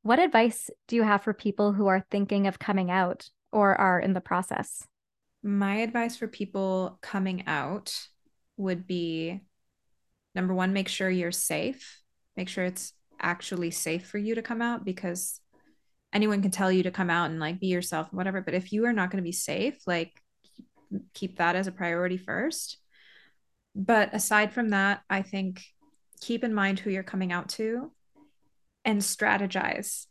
[0.03, 4.01] what advice do you have for people who are thinking of coming out or are
[4.01, 4.87] in the process?
[5.45, 7.95] My advice for people coming out
[8.57, 9.41] would be
[10.35, 12.01] number one, make sure you're safe.
[12.37, 15.41] Make sure it's actually safe for you to come out because
[16.13, 18.41] anyone can tell you to come out and like be yourself and whatever.
[18.41, 20.22] But if you are not going to be safe, like
[21.15, 22.79] keep that as a priority first.
[23.75, 25.63] But aside from that, I think
[26.21, 27.93] keep in mind who you're coming out to
[28.85, 30.07] and strategize.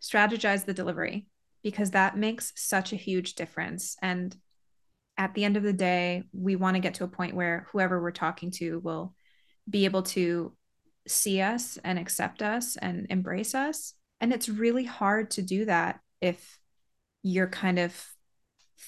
[0.00, 1.26] Strategize the delivery
[1.62, 3.96] because that makes such a huge difference.
[4.00, 4.34] And
[5.18, 8.00] at the end of the day, we want to get to a point where whoever
[8.00, 9.14] we're talking to will
[9.68, 10.56] be able to
[11.06, 13.94] see us and accept us and embrace us.
[14.20, 16.58] And it's really hard to do that if
[17.22, 17.94] you're kind of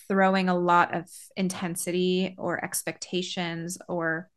[0.08, 4.28] throwing a lot of intensity or expectations or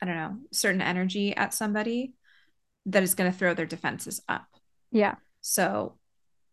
[0.00, 2.14] I don't know, certain energy at somebody
[2.86, 4.46] that is going to throw their defenses up.
[4.92, 5.16] Yeah.
[5.40, 5.98] So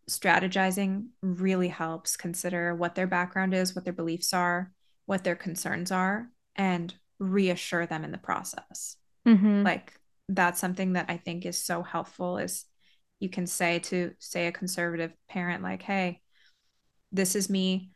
[0.09, 4.71] strategizing really helps consider what their background is, what their beliefs are,
[5.05, 8.95] what their concerns are, and reassure them in the process.
[9.27, 9.63] Mm-hmm.
[9.63, 9.93] Like
[10.29, 12.65] that's something that I think is so helpful is
[13.19, 16.21] you can say to say a conservative parent like hey
[17.13, 17.91] this is me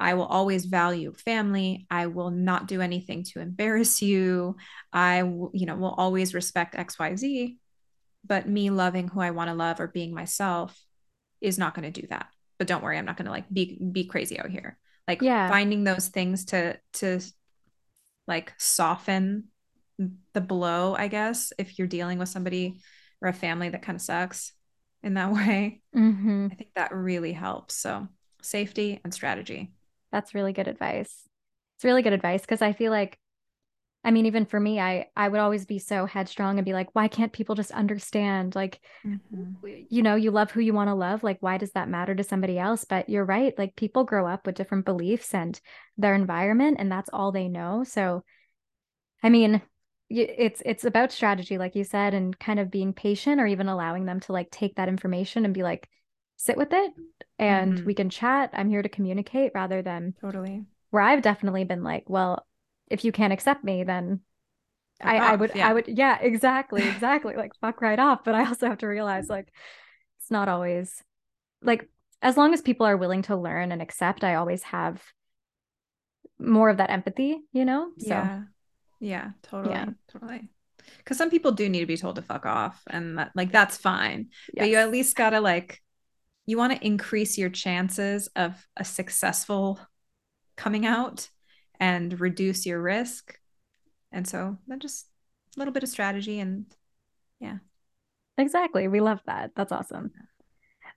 [0.00, 1.86] I will always value family.
[1.90, 4.56] I will not do anything to embarrass you.
[4.92, 7.58] I, you know, will always respect XYZ.
[8.26, 10.78] But me loving who I want to love or being myself
[11.42, 12.28] is not going to do that.
[12.58, 14.78] But don't worry, I'm not going to like be be crazy out here.
[15.06, 15.48] Like yeah.
[15.48, 17.20] finding those things to to
[18.26, 19.48] like soften
[20.32, 22.80] the blow, I guess, if you're dealing with somebody
[23.20, 24.52] or a family that kind of sucks
[25.02, 25.82] in that way.
[25.94, 26.48] Mm-hmm.
[26.52, 27.74] I think that really helps.
[27.74, 28.08] So
[28.42, 29.70] safety and strategy.
[30.12, 31.28] That's really good advice.
[31.76, 33.18] It's really good advice because I feel like
[34.04, 36.88] I mean even for me I I would always be so headstrong and be like
[36.94, 39.66] why can't people just understand like mm-hmm.
[39.88, 42.24] you know you love who you want to love like why does that matter to
[42.24, 45.60] somebody else but you're right like people grow up with different beliefs and
[45.96, 48.24] their environment and that's all they know so
[49.22, 49.62] I mean
[50.10, 54.06] it's it's about strategy like you said and kind of being patient or even allowing
[54.06, 55.88] them to like take that information and be like
[56.40, 56.92] sit with it
[57.38, 57.84] and mm-hmm.
[57.84, 58.48] we can chat.
[58.54, 62.46] I'm here to communicate rather than totally where I've definitely been like, well,
[62.88, 64.20] if you can't accept me, then
[65.02, 65.68] I, I, would, yeah.
[65.68, 67.36] I would, yeah, exactly, exactly.
[67.36, 68.24] like fuck right off.
[68.24, 69.52] But I also have to realize like
[70.18, 71.04] it's not always
[71.62, 71.90] like
[72.22, 75.02] as long as people are willing to learn and accept, I always have
[76.38, 77.90] more of that empathy, you know?
[77.98, 78.42] So yeah,
[78.98, 79.86] yeah totally, yeah.
[80.10, 80.48] totally.
[80.96, 83.76] Because some people do need to be told to fuck off, and that, like that's
[83.76, 84.28] fine.
[84.54, 84.62] Yes.
[84.62, 85.82] But you at least gotta like
[86.50, 89.78] you want to increase your chances of a successful
[90.56, 91.28] coming out
[91.78, 93.38] and reduce your risk.
[94.12, 95.06] And so that just
[95.56, 96.66] a little bit of strategy and
[97.38, 97.58] yeah.
[98.36, 98.88] Exactly.
[98.88, 99.52] We love that.
[99.54, 100.10] That's awesome.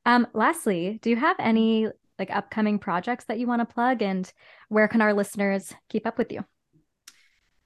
[0.06, 1.88] Um, lastly, do you have any
[2.20, 4.32] like upcoming projects that you want to plug and
[4.70, 6.44] where can our listeners keep up with you?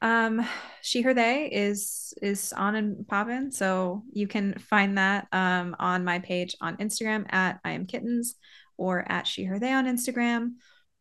[0.01, 0.45] Um
[0.81, 6.05] she her they is is on and popping so you can find that um on
[6.05, 8.35] my page on instagram at i am kittens
[8.77, 10.53] or at she her they on instagram.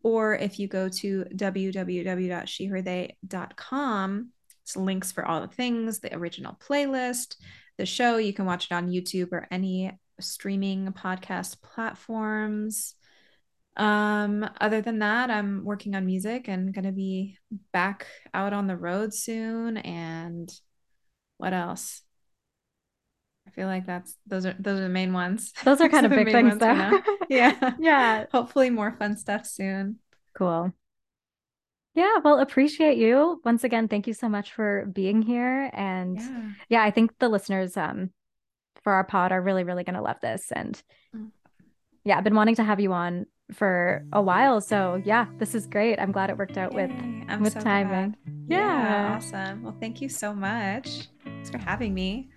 [0.02, 4.30] Or if you go to www.sheherthey.com
[4.62, 7.36] it's links for all the things the original playlist
[7.78, 8.16] the show.
[8.16, 12.94] You can watch it on youtube or any streaming podcast platforms
[13.76, 17.38] um, other than that, I'm working on music and gonna be
[17.72, 19.76] back out on the road soon.
[19.76, 20.50] And
[21.36, 22.02] what else?
[23.46, 25.52] I feel like that's those are those are the main ones.
[25.64, 27.00] Those are kind of big things though.
[27.28, 27.74] yeah.
[27.78, 28.24] Yeah.
[28.32, 29.98] Hopefully more fun stuff soon.
[30.34, 30.72] Cool.
[31.94, 33.40] Yeah, well, appreciate you.
[33.42, 35.70] Once again, thank you so much for being here.
[35.72, 38.10] And yeah, yeah I think the listeners um
[38.82, 40.50] for our pod are really, really gonna love this.
[40.50, 40.80] And
[41.14, 41.30] mm.
[42.04, 44.60] yeah, I've been wanting to have you on for a while.
[44.60, 45.98] So yeah, this is great.
[45.98, 46.86] I'm glad it worked out Yay.
[46.86, 46.90] with
[47.28, 48.16] I'm with so timing.
[48.48, 48.58] Yeah.
[48.58, 49.16] yeah.
[49.16, 49.62] Awesome.
[49.62, 51.08] Well, thank you so much.
[51.24, 52.30] Thanks for having me.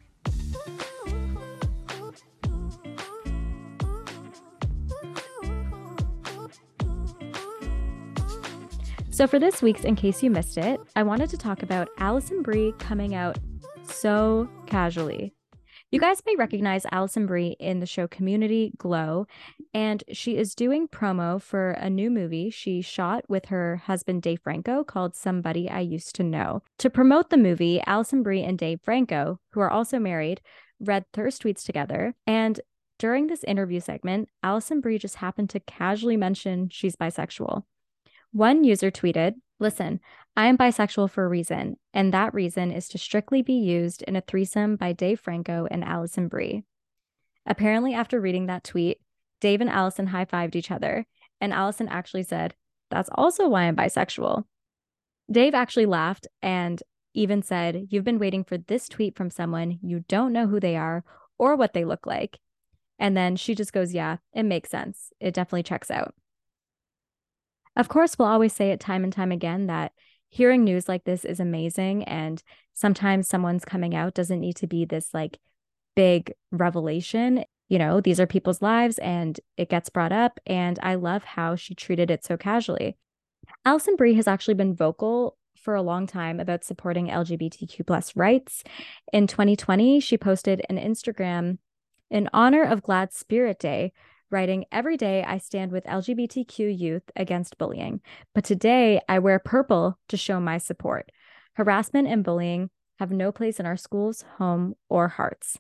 [9.20, 12.42] So, for this week's In Case You Missed It, I wanted to talk about Alison
[12.42, 13.38] Brie coming out
[13.84, 15.34] so casually.
[15.92, 19.26] You guys may recognize Alison Brie in the show Community Glow,
[19.74, 24.40] and she is doing promo for a new movie she shot with her husband Dave
[24.44, 26.62] Franco called Somebody I Used to Know.
[26.78, 30.42] To promote the movie, Alison Brie and Dave Franco, who are also married,
[30.80, 32.62] read thirst tweets together, and
[33.00, 37.64] during this interview segment, Alison Brie just happened to casually mention she's bisexual.
[38.32, 40.00] One user tweeted, Listen,
[40.38, 44.16] I am bisexual for a reason, and that reason is to strictly be used in
[44.16, 46.64] a threesome by Dave Franco and Alison Brie.
[47.46, 49.02] Apparently, after reading that tweet,
[49.42, 51.06] Dave and Alison high fived each other,
[51.42, 52.56] and Alison actually said,
[52.90, 54.46] That's also why I'm bisexual.
[55.30, 56.82] Dave actually laughed and
[57.14, 60.78] even said, You've been waiting for this tweet from someone you don't know who they
[60.78, 61.04] are
[61.38, 62.40] or what they look like.
[62.98, 65.12] And then she just goes, Yeah, it makes sense.
[65.20, 66.14] It definitely checks out.
[67.80, 69.94] Of course, we'll always say it time and time again that
[70.28, 72.04] hearing news like this is amazing.
[72.04, 75.40] And sometimes someone's coming out doesn't need to be this like
[75.96, 77.46] big revelation.
[77.70, 80.42] You know, these are people's lives and it gets brought up.
[80.46, 82.98] And I love how she treated it so casually.
[83.64, 88.62] Alison Brie has actually been vocal for a long time about supporting LGBTQ plus rights.
[89.14, 91.60] In 2020, she posted an Instagram
[92.12, 93.94] in honor of GLAAD Spirit Day,
[94.32, 98.02] writing, Every day I stand with LGBTQ youth against bullying,
[98.34, 101.12] but today I wear purple to show my support.
[101.54, 102.70] Harassment and bullying
[103.00, 105.58] have no place in our schools, home, or hearts.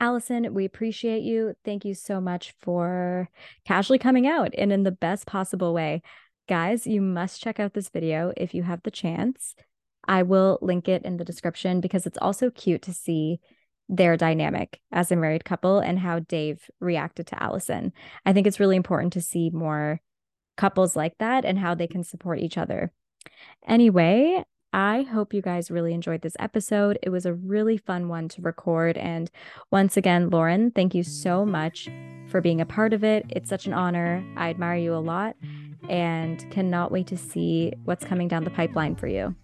[0.00, 1.54] Alison, we appreciate you.
[1.64, 3.28] Thank you so much for
[3.64, 6.02] casually coming out and in the best possible way.
[6.48, 9.54] Guys, you must check out this video if you have the chance.
[10.06, 13.40] I will link it in the description because it's also cute to see
[13.88, 17.92] their dynamic as a married couple and how Dave reacted to Alison.
[18.24, 20.00] I think it's really important to see more
[20.56, 22.92] couples like that and how they can support each other.
[23.66, 26.98] Anyway, I hope you guys really enjoyed this episode.
[27.02, 28.98] It was a really fun one to record.
[28.98, 29.30] And
[29.70, 31.88] once again, Lauren, thank you so much
[32.28, 33.24] for being a part of it.
[33.28, 34.24] It's such an honor.
[34.36, 35.36] I admire you a lot
[35.88, 39.36] and cannot wait to see what's coming down the pipeline for you.